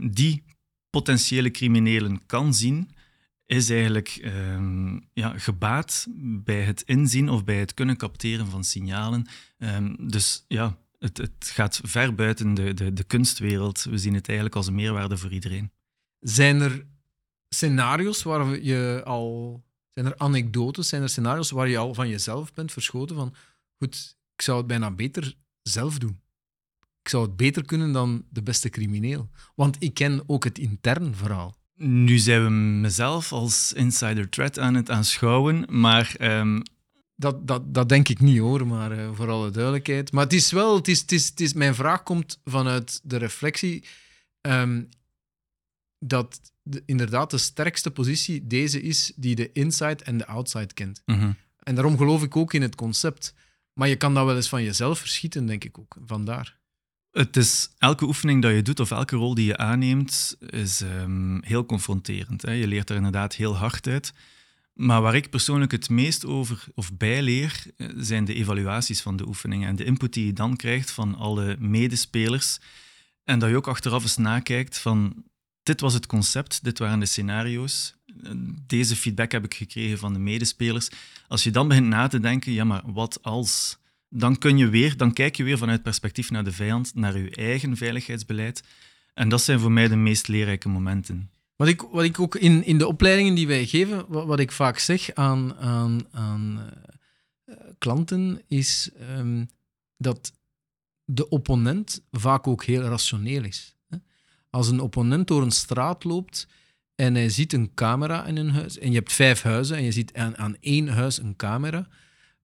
die 0.09 0.43
potentiële 0.89 1.51
criminelen 1.51 2.25
kan 2.25 2.53
zien 2.53 2.89
is 3.45 3.69
eigenlijk 3.69 4.21
um, 4.23 5.09
ja, 5.13 5.37
gebaat 5.37 6.07
bij 6.17 6.61
het 6.61 6.81
inzien 6.81 7.29
of 7.29 7.43
bij 7.43 7.59
het 7.59 7.73
kunnen 7.73 7.97
capteren 7.97 8.47
van 8.47 8.63
signalen. 8.63 9.27
Um, 9.57 10.09
dus 10.09 10.45
ja, 10.47 10.77
het, 10.99 11.17
het, 11.17 11.51
gaat 11.53 11.79
ver 11.83 12.15
buiten 12.15 12.53
de, 12.53 12.73
de, 12.73 12.93
de 12.93 13.03
kunstwereld. 13.03 13.83
We 13.83 13.97
zien 13.97 14.13
het 14.13 14.27
eigenlijk 14.27 14.57
als 14.57 14.67
een 14.67 14.75
meerwaarde 14.75 15.17
voor 15.17 15.31
iedereen. 15.31 15.71
Zijn 16.19 16.61
er 16.61 16.85
scenario's 17.49 18.23
waar 18.23 18.61
je 18.61 19.01
al. 19.05 19.63
Zijn 19.93 20.07
er 20.07 20.17
anekdotes, 20.17 20.87
zijn 20.87 21.01
er 21.01 21.09
scenario's 21.09 21.51
waar 21.51 21.67
je 21.67 21.77
al 21.77 21.93
van 21.93 22.09
jezelf 22.09 22.53
bent 22.53 22.71
verschoten? 22.71 23.15
Van 23.15 23.33
goed, 23.77 24.17
ik 24.33 24.41
zou 24.41 24.57
het 24.57 24.67
bijna 24.67 24.91
beter 24.91 25.35
zelf 25.61 25.97
doen. 25.97 26.21
Ik 27.01 27.09
zou 27.09 27.25
het 27.25 27.35
beter 27.35 27.65
kunnen 27.65 27.91
dan 27.91 28.25
de 28.29 28.43
beste 28.43 28.69
crimineel. 28.69 29.29
Want 29.55 29.83
ik 29.83 29.93
ken 29.93 30.23
ook 30.27 30.43
het 30.43 30.57
intern 30.57 31.15
verhaal. 31.15 31.55
Nu 31.75 32.17
zijn 32.17 32.43
we 32.43 32.49
mezelf 32.49 33.31
als 33.31 33.73
insider 33.73 34.29
threat 34.29 34.59
aan 34.59 34.73
het 34.73 34.89
aanschouwen, 34.89 35.65
maar... 35.69 36.15
Um... 36.21 36.61
Dat, 37.17 37.47
dat, 37.47 37.73
dat 37.73 37.89
denk 37.89 38.09
ik 38.09 38.19
niet 38.19 38.37
hoor, 38.37 38.67
maar 38.67 38.97
uh, 38.97 39.09
voor 39.13 39.29
alle 39.29 39.51
duidelijkheid. 39.51 40.11
Maar 40.11 40.23
het 40.23 40.33
is 40.33 40.51
wel, 40.51 40.75
het 40.75 40.87
is, 40.87 41.01
het 41.01 41.11
is, 41.11 41.27
het 41.27 41.39
is, 41.39 41.53
mijn 41.53 41.75
vraag 41.75 42.03
komt 42.03 42.39
vanuit 42.43 42.99
de 43.03 43.17
reflectie 43.17 43.83
um, 44.41 44.89
dat 45.99 46.41
de, 46.63 46.83
inderdaad 46.85 47.31
de 47.31 47.37
sterkste 47.37 47.91
positie 47.91 48.47
deze 48.47 48.81
is 48.81 49.11
die 49.15 49.35
de 49.35 49.51
inside 49.51 50.03
en 50.03 50.17
de 50.17 50.27
outside 50.27 50.73
kent. 50.73 51.01
Mm 51.05 51.19
-hmm. 51.19 51.37
En 51.59 51.75
daarom 51.75 51.97
geloof 51.97 52.23
ik 52.23 52.35
ook 52.35 52.53
in 52.53 52.61
het 52.61 52.75
concept. 52.75 53.33
Maar 53.73 53.87
je 53.87 53.95
kan 53.95 54.13
dat 54.13 54.25
wel 54.25 54.35
eens 54.35 54.49
van 54.49 54.63
jezelf 54.63 54.99
verschieten, 54.99 55.45
denk 55.45 55.63
ik 55.63 55.79
ook. 55.79 55.97
Vandaar. 56.05 56.57
Het 57.15 57.37
is 57.37 57.69
elke 57.77 58.05
oefening 58.05 58.41
dat 58.41 58.53
je 58.53 58.61
doet 58.61 58.79
of 58.79 58.91
elke 58.91 59.15
rol 59.15 59.35
die 59.35 59.45
je 59.45 59.57
aanneemt, 59.57 60.35
is 60.39 60.81
um, 60.81 61.43
heel 61.43 61.65
confronterend. 61.65 62.41
Hè. 62.41 62.51
Je 62.51 62.67
leert 62.67 62.89
er 62.89 62.95
inderdaad 62.95 63.35
heel 63.35 63.57
hard 63.57 63.87
uit. 63.87 64.13
Maar 64.73 65.01
waar 65.01 65.15
ik 65.15 65.29
persoonlijk 65.29 65.71
het 65.71 65.89
meest 65.89 66.25
over 66.25 66.65
of 66.73 66.93
bij 66.93 67.21
leer, 67.21 67.63
eh, 67.77 67.87
zijn 67.95 68.25
de 68.25 68.33
evaluaties 68.33 69.01
van 69.01 69.15
de 69.15 69.27
oefeningen 69.27 69.67
en 69.69 69.75
de 69.75 69.83
input 69.83 70.13
die 70.13 70.25
je 70.25 70.33
dan 70.33 70.55
krijgt 70.55 70.91
van 70.91 71.15
alle 71.15 71.55
medespelers. 71.59 72.59
En 73.23 73.39
dat 73.39 73.49
je 73.49 73.55
ook 73.55 73.67
achteraf 73.67 74.03
eens 74.03 74.17
nakijkt 74.17 74.79
van 74.79 75.23
dit 75.63 75.81
was 75.81 75.93
het 75.93 76.05
concept, 76.05 76.63
dit 76.63 76.79
waren 76.79 76.99
de 76.99 77.05
scenario's, 77.05 77.95
deze 78.67 78.95
feedback 78.95 79.31
heb 79.31 79.43
ik 79.45 79.53
gekregen 79.53 79.97
van 79.97 80.13
de 80.13 80.19
medespelers. 80.19 80.89
Als 81.27 81.43
je 81.43 81.51
dan 81.51 81.67
begint 81.67 81.87
na 81.87 82.07
te 82.07 82.19
denken, 82.19 82.51
ja 82.51 82.63
maar 82.63 82.81
wat 82.85 83.23
als 83.23 83.77
dan, 84.09 84.37
kun 84.37 84.57
je 84.57 84.69
weer, 84.69 84.97
dan 84.97 85.13
kijk 85.13 85.35
je 85.35 85.43
weer 85.43 85.57
vanuit 85.57 85.83
perspectief 85.83 86.31
naar 86.31 86.43
de 86.43 86.51
vijand, 86.51 86.95
naar 86.95 87.17
je 87.17 87.29
eigen 87.29 87.77
veiligheidsbeleid. 87.77 88.63
En 89.13 89.29
dat 89.29 89.41
zijn 89.41 89.59
voor 89.59 89.71
mij 89.71 89.87
de 89.87 89.95
meest 89.95 90.27
leerrijke 90.27 90.69
momenten. 90.69 91.29
Wat 91.55 91.67
ik, 91.67 91.81
wat 91.81 92.03
ik 92.03 92.19
ook 92.19 92.35
in, 92.35 92.63
in 92.65 92.77
de 92.77 92.87
opleidingen 92.87 93.35
die 93.35 93.47
wij 93.47 93.65
geven, 93.65 94.05
wat, 94.07 94.25
wat 94.25 94.39
ik 94.39 94.51
vaak 94.51 94.77
zeg 94.77 95.13
aan, 95.13 95.55
aan, 95.55 96.07
aan 96.11 96.71
uh, 97.45 97.55
klanten, 97.77 98.41
is 98.47 98.89
um, 99.17 99.49
dat 99.97 100.33
de 101.05 101.29
opponent 101.29 102.03
vaak 102.11 102.47
ook 102.47 102.63
heel 102.63 102.81
rationeel 102.81 103.43
is. 103.43 103.75
Als 104.49 104.67
een 104.67 104.79
opponent 104.79 105.27
door 105.27 105.41
een 105.41 105.51
straat 105.51 106.03
loopt 106.03 106.47
en 106.95 107.15
hij 107.15 107.29
ziet 107.29 107.53
een 107.53 107.73
camera 107.73 108.25
in 108.25 108.37
een 108.37 108.49
huis, 108.49 108.77
en 108.77 108.89
je 108.89 108.97
hebt 108.97 109.13
vijf 109.13 109.41
huizen 109.41 109.77
en 109.77 109.83
je 109.83 109.91
ziet 109.91 110.13
aan, 110.13 110.37
aan 110.37 110.57
één 110.59 110.87
huis 110.87 111.17
een 111.17 111.35
camera, 111.35 111.87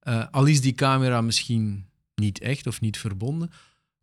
uh, 0.03 0.25
al 0.31 0.45
is 0.45 0.61
die 0.61 0.73
camera 0.73 1.21
misschien 1.21 1.85
niet 2.15 2.39
echt 2.39 2.67
of 2.67 2.81
niet 2.81 2.97
verbonden, 2.97 3.51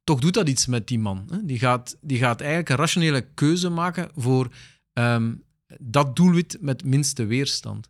toch 0.05 0.21
doet 0.21 0.35
dat 0.35 0.49
iets 0.49 0.67
met 0.67 0.89
die 0.89 0.99
man. 0.99 1.29
Hè? 1.31 1.45
Die, 1.45 1.59
gaat, 1.59 1.97
die 2.01 2.19
gaat 2.19 2.41
eigenlijk 2.41 2.69
een 2.69 2.77
rationele 2.77 3.29
keuze 3.35 3.69
maken 3.69 4.11
voor 4.15 4.49
um, 4.93 5.43
dat 5.79 6.17
doelwit 6.17 6.57
met 6.61 6.85
minste 6.85 7.25
weerstand. 7.25 7.89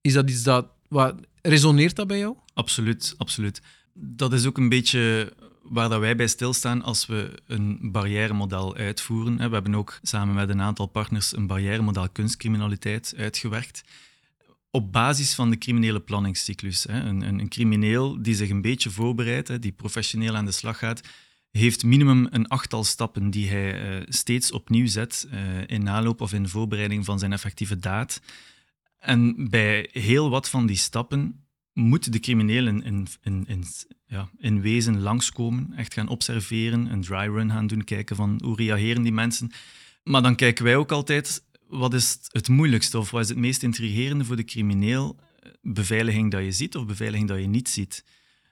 Is 0.00 0.12
dat 0.12 0.30
iets 0.30 0.42
dat. 0.42 0.68
Wat, 0.88 1.14
resoneert 1.42 1.96
dat 1.96 2.06
bij 2.06 2.18
jou? 2.18 2.36
Absoluut, 2.54 3.14
absoluut. 3.16 3.62
Dat 3.94 4.32
is 4.32 4.46
ook 4.46 4.58
een 4.58 4.68
beetje 4.68 5.32
waar 5.62 5.88
dat 5.88 6.00
wij 6.00 6.16
bij 6.16 6.26
stilstaan 6.26 6.82
als 6.82 7.06
we 7.06 7.42
een 7.46 7.92
barrièremodel 7.92 8.76
uitvoeren. 8.76 9.36
We 9.36 9.54
hebben 9.54 9.74
ook 9.74 9.98
samen 10.02 10.34
met 10.34 10.48
een 10.48 10.60
aantal 10.60 10.86
partners 10.86 11.36
een 11.36 11.46
barrièremodel 11.46 12.08
kunstcriminaliteit 12.08 13.14
uitgewerkt 13.16 13.82
op 14.76 14.92
basis 14.92 15.34
van 15.34 15.50
de 15.50 15.58
criminele 15.58 16.00
planningscyclus. 16.00 16.84
Hè. 16.84 17.00
Een, 17.00 17.20
een, 17.22 17.38
een, 17.38 17.48
crimineel 17.48 18.22
die 18.22 18.34
zich 18.34 18.50
een 18.50 18.62
beetje 18.62 18.90
voorbereidt, 18.90 19.62
die 19.62 19.72
professioneel 19.72 20.36
aan 20.36 20.44
de 20.44 20.52
slag 20.52 20.78
gaat, 20.78 21.00
heeft 21.50 21.84
minimum 21.84 22.26
een 22.30 22.48
achttal 22.48 22.84
stappen 22.84 23.30
die 23.30 23.48
hij 23.48 23.98
uh, 23.98 24.02
steeds 24.08 24.52
opnieuw 24.52 24.86
zet 24.86 25.28
uh, 25.32 25.40
in 25.66 25.82
naloop 25.82 26.20
of 26.20 26.32
in 26.32 26.48
voorbereiding 26.48 27.04
van 27.04 27.18
zijn 27.18 27.32
effectieve 27.32 27.78
daad. 27.78 28.20
En 28.98 29.50
bij 29.50 29.88
heel 29.92 30.30
wat 30.30 30.48
van 30.48 30.66
die 30.66 30.76
stappen 30.76 31.46
moet 31.72 32.12
de 32.12 32.20
crimineel 32.20 32.66
in, 32.66 32.84
in, 33.22 33.44
in, 33.46 33.64
ja, 34.06 34.28
in 34.38 34.60
wezen 34.60 35.00
langskomen, 35.00 35.72
echt 35.76 35.94
gaan 35.94 36.08
observeren, 36.08 36.92
een 36.92 37.00
dry 37.00 37.26
run 37.26 37.50
gaan 37.50 37.66
doen, 37.66 37.84
kijken 37.84 38.16
van 38.16 38.40
hoe 38.44 38.56
reageren 38.56 39.02
die 39.02 39.12
mensen. 39.12 39.50
Maar 40.02 40.22
dan 40.22 40.34
kijken 40.34 40.64
wij 40.64 40.76
ook 40.76 40.92
altijd, 40.92 41.44
wat 41.68 41.94
is 41.94 42.18
het 42.30 42.48
moeilijkste 42.48 42.98
of 42.98 43.10
wat 43.10 43.22
is 43.22 43.28
het 43.28 43.38
meest 43.38 43.62
intrigerende 43.62 44.24
voor 44.24 44.36
de 44.36 44.44
crimineel? 44.44 45.16
Beveiliging 45.62 46.30
dat 46.30 46.42
je 46.42 46.52
ziet 46.52 46.76
of 46.76 46.86
beveiliging 46.86 47.28
dat 47.28 47.40
je 47.40 47.46
niet 47.46 47.68
ziet? 47.68 48.04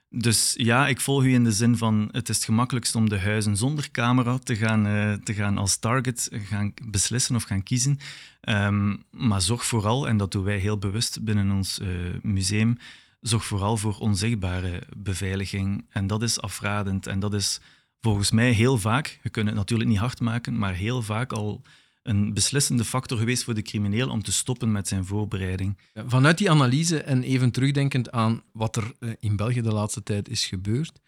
Dus 0.09 0.53
ja, 0.57 0.87
ik 0.87 1.01
volg 1.01 1.23
u 1.23 1.33
in 1.33 1.43
de 1.43 1.51
zin 1.51 1.77
van 1.77 2.09
het 2.11 2.29
is 2.29 2.35
het 2.35 2.45
gemakkelijkst 2.45 2.95
om 2.95 3.09
de 3.09 3.19
huizen 3.19 3.57
zonder 3.57 3.91
camera 3.91 4.37
te 4.37 4.55
gaan, 4.55 4.87
uh, 4.87 5.13
te 5.13 5.33
gaan 5.33 5.57
als 5.57 5.77
target 5.77 6.29
gaan 6.31 6.73
beslissen 6.85 7.35
of 7.35 7.43
gaan 7.43 7.63
kiezen. 7.63 7.97
Um, 8.41 9.03
maar 9.11 9.41
zorg 9.41 9.65
vooral, 9.65 10.07
en 10.07 10.17
dat 10.17 10.31
doen 10.31 10.43
wij 10.43 10.57
heel 10.57 10.77
bewust 10.77 11.23
binnen 11.23 11.51
ons 11.51 11.79
uh, 11.79 11.87
museum, 12.21 12.77
zorg 13.21 13.45
vooral 13.45 13.77
voor 13.77 13.97
onzichtbare 13.97 14.83
beveiliging. 14.97 15.85
En 15.89 16.07
dat 16.07 16.21
is 16.21 16.41
afradend. 16.41 17.07
En 17.07 17.19
dat 17.19 17.33
is 17.33 17.59
volgens 18.01 18.31
mij 18.31 18.51
heel 18.51 18.77
vaak, 18.77 19.19
je 19.23 19.29
kunt 19.29 19.47
het 19.47 19.55
natuurlijk 19.55 19.89
niet 19.89 19.99
hard 19.99 20.19
maken, 20.19 20.57
maar 20.57 20.73
heel 20.73 21.01
vaak 21.01 21.33
al 21.33 21.61
een 22.05 22.33
beslissende 22.33 22.85
factor 22.85 23.17
geweest 23.17 23.43
voor 23.43 23.53
de 23.53 23.61
crimineel 23.61 24.09
om 24.09 24.23
te 24.23 24.31
stoppen 24.31 24.71
met 24.71 24.87
zijn 24.87 25.05
voorbereiding. 25.05 25.77
Vanuit 25.93 26.37
die 26.37 26.51
analyse 26.51 27.01
en 27.01 27.23
even 27.23 27.51
terugdenkend 27.51 28.11
aan 28.11 28.43
wat 28.51 28.75
er 28.75 28.93
eh, 28.99 29.09
in 29.19 29.35
België 29.35 29.61
de 29.61 29.73
laatste 29.73 30.03
tijd 30.03 30.29
is 30.29 30.45
gebeurd, 30.45 30.99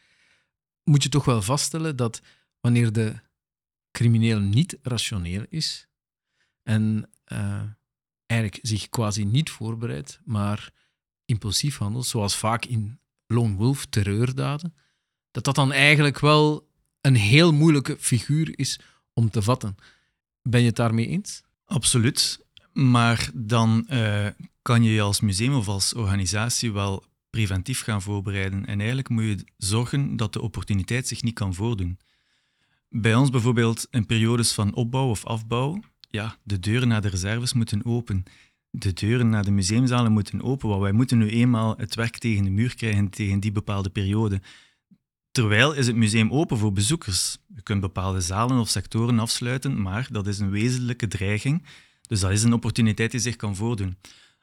moet 0.84 1.04
je 1.04 1.10
toch 1.10 1.26
wel 1.26 1.42
vaststellen 1.42 1.96
dat 1.96 2.22
wanneer 2.60 2.92
de 2.92 3.16
crimineel 3.92 4.40
niet 4.40 4.78
rationeel 4.82 5.46
is 5.50 5.88
en 6.64 7.10
uh, 7.32 7.62
eigenlijk 8.26 8.60
zich 8.66 8.90
quasi 8.90 9.26
niet 9.26 9.50
voorbereidt, 9.50 10.20
maar 10.26 10.72
impulsief 11.26 11.78
handelt, 11.78 12.06
zoals 12.06 12.36
vaak 12.36 12.66
in 12.66 13.00
Lone 13.28 13.56
Wolf 13.56 13.86
terreurdaden, 13.86 14.76
dat 15.32 15.44
dat 15.44 15.56
dan 15.56 15.72
eigenlijk 15.72 16.20
wel 16.20 16.70
een 17.02 17.16
heel 17.16 17.54
moeilijke 17.54 17.98
figuur 18.00 18.60
is 18.60 18.80
om 19.14 19.30
te 19.30 19.42
vatten. 19.42 19.76
Ben 20.50 20.62
je 20.62 20.68
het 20.68 20.76
daarmee 20.76 21.08
eens? 21.08 21.44
Absoluut. 21.66 22.46
Maar 22.74 23.30
dan 23.34 23.88
uh, 23.90 24.28
kan 24.62 24.84
je 24.84 24.92
je 24.92 25.02
als 25.02 25.22
museum 25.22 25.56
of 25.56 25.68
als 25.68 25.94
organisatie 25.94 26.72
wel 26.72 27.04
preventief 27.30 27.82
gaan 27.82 28.02
voorbereiden. 28.02 28.66
En 28.66 28.78
eigenlijk 28.78 29.10
moet 29.10 29.24
je 29.24 29.46
zorgen 29.58 30.16
dat 30.16 30.34
de 30.34 30.42
opportuniteit 30.42 31.08
zich 31.08 31.24
niet 31.24 31.34
kan 31.34 31.54
voordoen. 31.54 32.00
Bij 32.90 33.16
ons 33.16 33.30
bijvoorbeeld 33.30 33.88
in 33.92 34.06
periodes 34.06 34.54
van 34.54 34.74
opbouw 34.74 35.10
of 35.10 35.26
afbouw, 35.26 35.80
ja, 36.10 36.38
de 36.44 36.60
deuren 36.60 36.88
naar 36.88 37.02
de 37.02 37.10
reserves 37.10 37.54
moeten 37.54 37.86
open. 37.86 38.24
De 38.70 38.94
deuren 38.94 39.30
naar 39.30 39.44
de 39.46 39.52
museumzalen 39.52 40.12
moeten 40.12 40.42
open, 40.42 40.70
want 40.70 40.82
wij 40.82 40.92
moeten 40.92 41.18
nu 41.18 41.30
eenmaal 41.30 41.78
het 41.78 41.96
werk 41.96 42.18
tegen 42.18 42.44
de 42.44 42.50
muur 42.50 42.76
krijgen 42.76 43.10
tegen 43.10 43.40
die 43.40 43.52
bepaalde 43.52 43.90
periode. 43.90 44.42
Terwijl 45.38 45.74
is 45.74 45.88
het 45.88 45.96
museum 45.96 46.32
open 46.32 46.58
voor 46.58 46.74
bezoekers. 46.74 47.38
Je 47.56 47.62
kunt 47.62 47.82
bepaalde 47.82 48.22
zalen 48.22 48.58
of 48.60 48.70
sectoren 48.70 49.20
afsluiten, 49.20 49.82
maar 49.82 50.08
dat 50.12 50.28
is 50.28 50.40
een 50.40 50.50
wezenlijke 50.50 51.08
dreiging. 51.08 51.66
Dus 52.08 52.20
dat 52.20 52.32
is 52.32 52.44
een 52.44 52.54
opportuniteit 52.54 53.12
die 53.12 53.20
zich 53.20 53.36
kan 53.36 53.56
voordoen. 53.56 53.98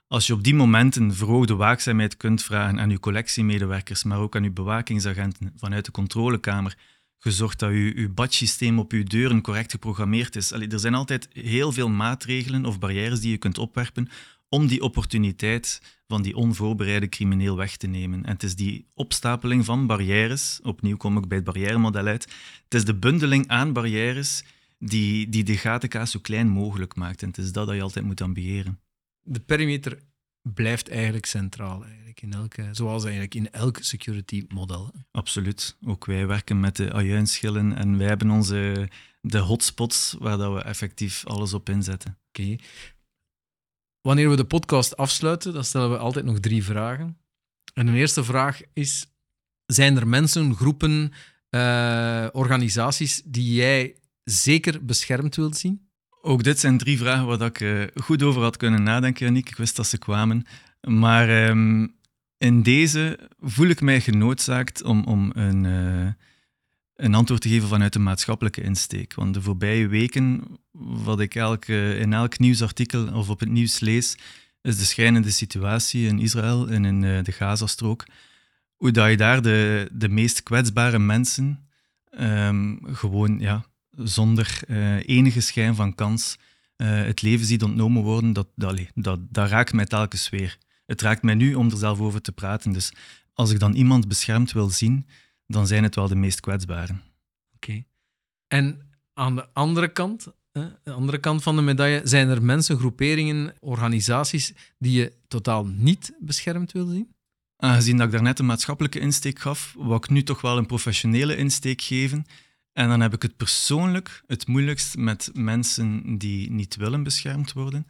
Als 0.09 0.27
je 0.27 0.33
op 0.33 0.45
die 0.45 0.55
momenten 0.55 1.15
verhoogde 1.15 1.55
waakzaamheid 1.55 2.17
kunt 2.17 2.43
vragen 2.43 2.81
aan 2.81 2.91
uw 2.91 2.99
collectiemedewerkers, 2.99 4.05
maar 4.05 4.19
ook 4.19 4.37
aan 4.37 4.45
uw 4.45 4.53
bewakingsagenten 4.53 5.53
vanuit 5.57 5.85
de 5.85 5.91
controlekamer, 5.91 6.79
gezorgd 7.19 7.59
dat 7.59 7.71
uw, 7.71 7.93
uw 7.95 8.15
badsysteem 8.15 8.79
op 8.79 8.93
uw 8.93 9.05
deuren 9.05 9.41
correct 9.41 9.71
geprogrammeerd 9.71 10.37
is. 10.37 10.53
Allee, 10.53 10.69
er 10.69 10.81
zijn 10.81 10.95
altijd 10.95 11.29
heel 11.33 11.73
veel 11.73 11.89
maatregelen 11.89 12.65
of 12.65 12.79
barrières 12.79 13.21
die 13.21 13.31
je 13.31 13.39
kunt 13.39 13.59
opwerpen 13.59 14.09
om 14.49 14.67
die 14.67 14.83
opportuniteit 14.83 15.81
van 16.07 16.23
die 16.23 16.37
onvoorbereide 16.37 17.09
crimineel 17.09 17.57
weg 17.57 17.77
te 17.77 17.87
nemen. 17.87 18.25
En 18.25 18.33
het 18.33 18.43
is 18.43 18.57
die 18.57 18.87
opstapeling 18.95 19.65
van 19.65 19.87
barrières, 19.87 20.61
opnieuw 20.63 20.97
kom 20.97 21.17
ik 21.17 21.29
bij 21.29 21.37
het 21.37 21.47
barrièremodel 21.47 22.07
uit, 22.07 22.23
het 22.65 22.75
is 22.75 22.85
de 22.85 22.95
bundeling 22.95 23.49
aan 23.49 23.73
barrières 23.73 24.45
die, 24.79 25.29
die 25.29 25.45
de 25.45 25.57
gatenkaas 25.57 26.11
zo 26.11 26.19
klein 26.23 26.49
mogelijk 26.49 26.95
maakt. 26.95 27.23
En 27.23 27.29
het 27.29 27.39
is 27.39 27.53
dat 27.53 27.67
dat 27.67 27.77
je 27.77 27.83
altijd 27.83 28.05
moet 28.05 28.21
ambiëren. 28.21 28.81
De 29.23 29.41
perimeter 29.41 29.99
blijft 30.43 30.89
eigenlijk 30.89 31.27
centraal, 31.27 31.85
eigenlijk 31.85 32.23
in 32.23 32.33
elke, 32.33 32.69
zoals 32.73 33.03
eigenlijk 33.03 33.35
in 33.35 33.51
elk 33.51 33.79
security 33.81 34.45
model. 34.49 34.93
Absoluut. 35.11 35.77
Ook 35.87 36.05
wij 36.05 36.27
werken 36.27 36.61
met 36.61 36.77
de 36.77 36.93
ajuinschillen 36.93 37.77
en 37.77 37.99
wij 37.99 38.07
hebben 38.07 38.31
onze 38.31 38.89
de 39.21 39.39
hotspots 39.39 40.17
waar 40.19 40.37
dat 40.37 40.53
we 40.53 40.63
effectief 40.63 41.27
alles 41.27 41.55
op 41.55 41.69
inzetten. 41.69 42.19
Oké. 42.29 42.57
Wanneer 44.07 44.31
we 44.31 44.37
de 44.37 44.45
podcast 44.45 44.97
afsluiten, 44.97 45.53
dan 45.53 45.65
stellen 45.65 45.91
we 45.91 45.97
altijd 45.97 46.25
nog 46.25 46.41
drie 46.41 46.65
vragen. 46.65 47.19
En 47.75 47.87
de 47.87 47.93
eerste 47.93 48.25
vraag 48.25 48.61
is: 48.73 49.07
zijn 49.67 49.97
er 49.97 50.09
mensen, 50.09 50.55
groepen, 50.55 51.13
uh, 51.51 52.27
organisaties 52.33 53.23
die 53.25 53.55
jij 53.55 53.97
zeker 54.25 54.85
beschermd 54.85 55.37
wilt 55.37 55.57
zien? 55.57 55.89
Ook 56.23 56.43
dit 56.43 56.59
zijn 56.59 56.79
drie 56.79 56.99
vragen 56.99 57.27
waar 57.27 57.41
ik 57.41 57.61
uh, 57.61 57.85
goed 57.95 58.23
over 58.23 58.43
had 58.43 58.57
kunnen 58.57 58.83
nadenken, 58.83 59.25
Yannick. 59.25 59.49
Ik 59.49 59.57
wist 59.57 59.77
dat 59.77 59.87
ze 59.87 59.99
kwamen. 59.99 60.47
Maar 60.81 61.49
um, 61.49 61.95
in 62.39 62.63
deze 62.63 63.19
voel 63.41 63.69
ik 63.69 63.81
mij 63.81 64.01
genoodzaakt 64.01 64.83
om, 64.83 65.05
om 65.05 65.31
een, 65.35 65.65
uh, 65.65 66.13
een 66.97 67.15
antwoord 67.15 67.41
te 67.41 67.49
geven 67.49 67.69
vanuit 67.69 67.93
de 67.93 67.99
maatschappelijke 67.99 68.63
insteek. 68.63 69.15
Want 69.15 69.35
de 69.35 69.43
voorbije 69.43 69.87
weken, 69.87 70.43
wat 71.05 71.21
ik 71.21 71.35
in 71.69 72.13
elk 72.13 72.39
nieuwsartikel 72.39 73.13
of 73.13 73.29
op 73.29 73.41
het 73.41 73.49
nieuws 73.49 73.81
lees, 73.81 74.17
is 74.63 74.79
de 74.79 74.85
schrijnende 74.85 75.31
situatie 75.31 76.07
in 76.07 76.19
Israël 76.19 76.69
en 76.69 76.85
in 76.85 77.01
de 77.01 77.33
Gazastrook. 77.33 78.07
Hoe 78.77 78.91
dat 78.91 79.11
je 79.11 79.17
daar 79.17 79.43
de, 79.43 79.89
de 79.93 80.09
meest 80.09 80.43
kwetsbare 80.43 80.99
mensen 80.99 81.69
um, 82.21 82.79
gewoon 82.83 83.39
ja, 83.39 83.65
zonder 83.97 84.61
uh, 84.69 85.09
enige 85.09 85.41
schijn 85.41 85.75
van 85.75 85.95
kans 85.95 86.37
uh, 86.77 86.89
het 86.89 87.23
leven 87.23 87.47
ziet 87.47 87.63
ontnomen 87.63 88.03
worden, 88.03 88.33
dat, 88.33 88.49
dat, 88.55 88.81
dat, 88.95 89.19
dat 89.29 89.49
raakt 89.49 89.73
mij 89.73 89.85
telkens 89.85 90.29
weer. 90.29 90.59
Het 90.87 91.01
raakt 91.01 91.23
mij 91.23 91.35
nu 91.35 91.55
om 91.55 91.71
er 91.71 91.77
zelf 91.77 92.01
over 92.01 92.21
te 92.21 92.33
praten. 92.33 92.73
Dus 92.73 92.93
als 93.33 93.51
ik 93.51 93.59
dan 93.59 93.75
iemand 93.75 94.09
beschermd 94.09 94.53
wil 94.53 94.71
zien, 94.71 95.07
dan 95.47 95.67
zijn 95.67 95.83
het 95.83 95.95
wel 95.95 96.09
de 96.09 96.17
meest 96.17 96.41
kwetsbaren. 96.41 97.03
Oké. 97.55 97.85
En 98.47 98.91
aan 99.15 99.37
de 99.37 99.49
andere 99.53 99.89
kant, 99.89 100.27
hè, 100.53 100.69
de 100.83 100.93
andere 100.93 101.19
kant 101.19 101.43
van 101.43 101.57
de 101.57 101.63
medaille, 101.63 102.01
zijn 102.05 102.29
er 102.29 102.43
mensen, 102.43 102.79
groeperingen, 102.79 103.55
organisaties 103.61 104.55
die 104.79 104.93
je 105.01 105.13
totaal 105.29 105.67
niet 105.67 106.15
beschermd 106.21 106.73
wil 106.73 106.87
zien? 106.87 107.15
Aangezien 107.57 107.97
dat 107.97 108.07
ik 108.07 108.13
daarnet 108.13 108.39
een 108.39 108.47
maatschappelijke 108.47 108.99
insteek 108.99 109.39
gaf, 109.39 109.75
wil 109.79 109.95
ik 109.95 110.09
nu 110.09 110.23
toch 110.23 110.41
wel 110.41 110.59
een 110.59 110.67
professionele 110.67 111.37
insteek 111.37 111.83
geven. 111.83 112.27
En 112.73 112.89
dan 112.89 113.01
heb 113.01 113.15
ik 113.15 113.23
het 113.23 113.37
persoonlijk 113.37 114.23
het 114.27 114.47
moeilijkst 114.47 114.97
met 114.97 115.31
mensen 115.33 116.19
die 116.19 116.51
niet 116.51 116.77
willen 116.77 117.03
beschermd 117.03 117.53
worden, 117.53 117.87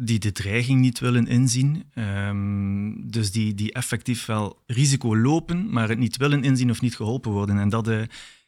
die 0.00 0.18
de 0.18 0.32
dreiging 0.32 0.80
niet 0.80 0.98
willen 0.98 1.26
inzien, 1.26 1.84
um, 1.94 3.10
dus 3.10 3.30
die, 3.30 3.54
die 3.54 3.72
effectief 3.72 4.26
wel 4.26 4.62
risico 4.66 5.16
lopen, 5.16 5.70
maar 5.70 5.88
het 5.88 5.98
niet 5.98 6.16
willen 6.16 6.44
inzien 6.44 6.70
of 6.70 6.80
niet 6.80 6.96
geholpen 6.96 7.30
worden. 7.30 7.58
En 7.58 7.68
dat, 7.68 7.88
uh, 7.88 8.00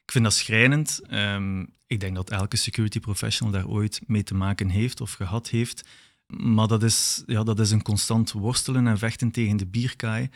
ik 0.04 0.12
vind 0.12 0.24
dat 0.24 0.34
schrijnend. 0.34 1.00
Um, 1.10 1.68
ik 1.86 2.00
denk 2.00 2.14
dat 2.14 2.30
elke 2.30 2.56
security 2.56 3.00
professional 3.00 3.52
daar 3.52 3.66
ooit 3.66 4.00
mee 4.06 4.22
te 4.22 4.34
maken 4.34 4.68
heeft 4.68 5.00
of 5.00 5.12
gehad 5.12 5.48
heeft. 5.48 5.88
Maar 6.26 6.68
dat 6.68 6.82
is, 6.82 7.22
ja, 7.26 7.42
dat 7.42 7.60
is 7.60 7.70
een 7.70 7.82
constant 7.82 8.32
worstelen 8.32 8.86
en 8.86 8.98
vechten 8.98 9.30
tegen 9.30 9.56
de 9.56 9.66
bierkaai. 9.66 10.28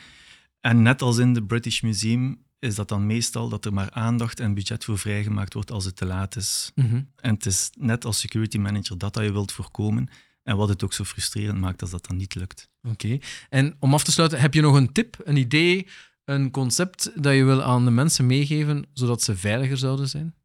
En 0.59 0.81
net 0.81 1.01
als 1.01 1.17
in 1.17 1.33
de 1.33 1.43
British 1.43 1.81
Museum 1.81 2.37
is 2.59 2.75
dat 2.75 2.87
dan 2.87 3.05
meestal 3.05 3.49
dat 3.49 3.65
er 3.65 3.73
maar 3.73 3.91
aandacht 3.91 4.39
en 4.39 4.53
budget 4.53 4.83
voor 4.83 4.99
vrijgemaakt 4.99 5.53
wordt 5.53 5.71
als 5.71 5.85
het 5.85 5.95
te 5.95 6.05
laat 6.05 6.35
is. 6.35 6.71
Mhm. 6.75 7.01
En 7.15 7.33
het 7.33 7.45
is 7.45 7.69
net 7.77 8.05
als 8.05 8.19
security 8.19 8.57
manager 8.57 8.97
dat, 8.97 9.13
dat 9.13 9.23
je 9.23 9.31
wilt 9.31 9.51
voorkomen. 9.51 10.09
En 10.45 10.57
wat 10.57 10.69
het 10.69 10.83
ook 10.83 10.93
zo 10.93 11.03
frustrerend 11.03 11.59
maakt 11.59 11.81
als 11.81 11.91
dat 11.91 12.07
dan 12.07 12.17
niet 12.17 12.35
lukt. 12.35 12.69
Oké. 12.83 13.17
En 13.49 13.75
om 13.79 13.93
af 13.93 14.03
te 14.03 14.11
sluiten, 14.11 14.39
heb 14.39 14.53
je 14.53 14.61
nog 14.61 14.75
een 14.75 14.91
tip, 14.91 15.17
een 15.23 15.35
idee, 15.35 15.87
een 16.25 16.51
concept 16.51 17.11
dat 17.15 17.35
je 17.35 17.43
wil 17.43 17.63
aan 17.63 17.85
de 17.85 17.91
mensen 17.91 18.25
meegeven, 18.25 18.85
zodat 18.93 19.21
ze 19.21 19.35
veiliger 19.35 19.77
zouden 19.77 20.09
zijn? 20.09 20.35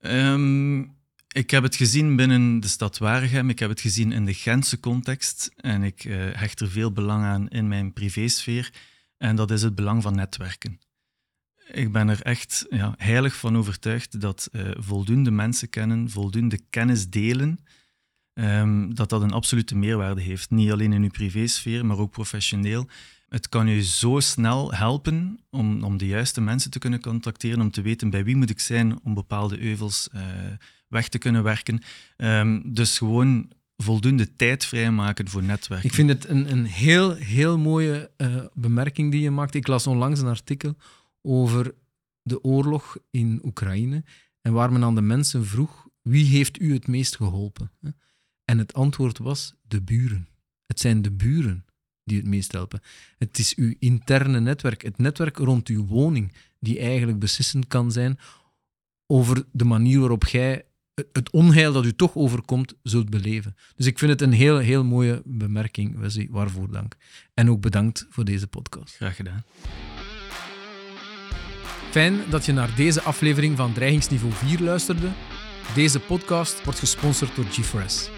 Um, 0.00 0.96
ik 1.28 1.50
heb 1.50 1.62
het 1.62 1.76
gezien 1.76 2.16
binnen 2.16 2.60
de 2.60 2.68
stad 2.68 2.98
Waregem, 2.98 3.48
ik 3.48 3.58
heb 3.58 3.68
het 3.68 3.80
gezien 3.80 4.12
in 4.12 4.24
de 4.24 4.34
Gentse 4.34 4.80
context 4.80 5.50
en 5.56 5.82
ik 5.82 6.04
uh, 6.04 6.16
hecht 6.32 6.60
er 6.60 6.70
veel 6.70 6.92
belang 6.92 7.24
aan 7.24 7.48
in 7.48 7.68
mijn 7.68 7.92
privésfeer. 7.92 8.72
En 9.16 9.36
dat 9.36 9.50
is 9.50 9.62
het 9.62 9.74
belang 9.74 10.02
van 10.02 10.14
netwerken 10.14 10.78
ik 11.72 11.92
ben 11.92 12.08
er 12.08 12.22
echt 12.22 12.66
ja, 12.70 12.94
heilig 12.96 13.36
van 13.36 13.56
overtuigd 13.56 14.20
dat 14.20 14.48
uh, 14.52 14.70
voldoende 14.76 15.30
mensen 15.30 15.68
kennen, 15.68 16.10
voldoende 16.10 16.60
kennis 16.70 17.10
delen, 17.10 17.58
um, 18.34 18.94
dat 18.94 19.08
dat 19.08 19.22
een 19.22 19.32
absolute 19.32 19.76
meerwaarde 19.76 20.20
heeft. 20.20 20.50
Niet 20.50 20.70
alleen 20.70 20.92
in 20.92 21.02
uw 21.02 21.10
privésfeer, 21.10 21.86
maar 21.86 21.98
ook 21.98 22.10
professioneel. 22.10 22.88
Het 23.28 23.48
kan 23.48 23.68
u 23.68 23.82
zo 23.82 24.20
snel 24.20 24.74
helpen 24.74 25.40
om, 25.50 25.84
om 25.84 25.96
de 25.96 26.06
juiste 26.06 26.40
mensen 26.40 26.70
te 26.70 26.78
kunnen 26.78 27.00
contacteren, 27.00 27.60
om 27.60 27.70
te 27.70 27.82
weten 27.82 28.10
bij 28.10 28.24
wie 28.24 28.36
moet 28.36 28.50
ik 28.50 28.60
zijn 28.60 29.00
om 29.02 29.14
bepaalde 29.14 29.60
euvels 29.60 30.08
uh, 30.14 30.22
weg 30.88 31.08
te 31.08 31.18
kunnen 31.18 31.42
werken. 31.42 31.80
Um, 32.16 32.74
dus 32.74 32.98
gewoon 32.98 33.50
voldoende 33.76 34.36
tijd 34.36 34.64
vrijmaken 34.64 35.28
voor 35.28 35.42
netwerken. 35.42 35.88
Ik 35.88 35.94
vind 35.94 36.08
het 36.08 36.28
een, 36.28 36.52
een 36.52 36.64
heel, 36.64 37.14
heel 37.14 37.58
mooie 37.58 38.10
uh, 38.16 38.44
bemerking 38.52 39.10
die 39.10 39.20
je 39.20 39.30
maakt. 39.30 39.54
Ik 39.54 39.66
las 39.66 39.86
onlangs 39.86 40.20
een 40.20 40.26
artikel 40.26 40.76
over 41.22 41.74
de 42.22 42.44
oorlog 42.44 42.96
in 43.10 43.40
Oekraïne 43.44 44.04
en 44.40 44.52
waar 44.52 44.72
men 44.72 44.84
aan 44.84 44.94
de 44.94 45.00
mensen 45.00 45.46
vroeg 45.46 45.84
wie 46.02 46.26
heeft 46.26 46.60
u 46.60 46.72
het 46.72 46.86
meest 46.86 47.16
geholpen? 47.16 47.70
En 48.44 48.58
het 48.58 48.72
antwoord 48.72 49.18
was 49.18 49.54
de 49.68 49.82
buren. 49.82 50.28
Het 50.66 50.80
zijn 50.80 51.02
de 51.02 51.10
buren 51.10 51.64
die 52.04 52.16
het 52.16 52.26
meest 52.26 52.52
helpen. 52.52 52.80
Het 53.18 53.38
is 53.38 53.54
uw 53.54 53.74
interne 53.78 54.40
netwerk, 54.40 54.82
het 54.82 54.98
netwerk 54.98 55.36
rond 55.36 55.68
uw 55.68 55.86
woning, 55.86 56.32
die 56.60 56.78
eigenlijk 56.78 57.18
beslissend 57.18 57.66
kan 57.66 57.92
zijn 57.92 58.18
over 59.06 59.44
de 59.52 59.64
manier 59.64 59.98
waarop 59.98 60.24
jij 60.24 60.64
het 61.12 61.30
onheil 61.30 61.72
dat 61.72 61.84
u 61.84 61.94
toch 61.94 62.14
overkomt, 62.14 62.74
zult 62.82 63.10
beleven. 63.10 63.56
Dus 63.76 63.86
ik 63.86 63.98
vind 63.98 64.10
het 64.10 64.20
een 64.20 64.32
heel, 64.32 64.58
heel 64.58 64.84
mooie 64.84 65.22
bemerking, 65.24 65.98
Wesley. 65.98 66.28
Waarvoor 66.30 66.70
dank. 66.70 66.96
En 67.34 67.50
ook 67.50 67.60
bedankt 67.60 68.06
voor 68.10 68.24
deze 68.24 68.46
podcast. 68.46 68.94
Graag 68.94 69.16
gedaan. 69.16 69.44
Fijn 71.90 72.20
dat 72.30 72.44
je 72.44 72.52
naar 72.52 72.76
deze 72.76 73.02
aflevering 73.02 73.56
van 73.56 73.72
Dreigingsniveau 73.72 74.32
4 74.32 74.60
luisterde. 74.60 75.08
Deze 75.74 76.00
podcast 76.00 76.64
wordt 76.64 76.78
gesponsord 76.78 77.36
door 77.36 77.44
GeForce. 77.44 78.13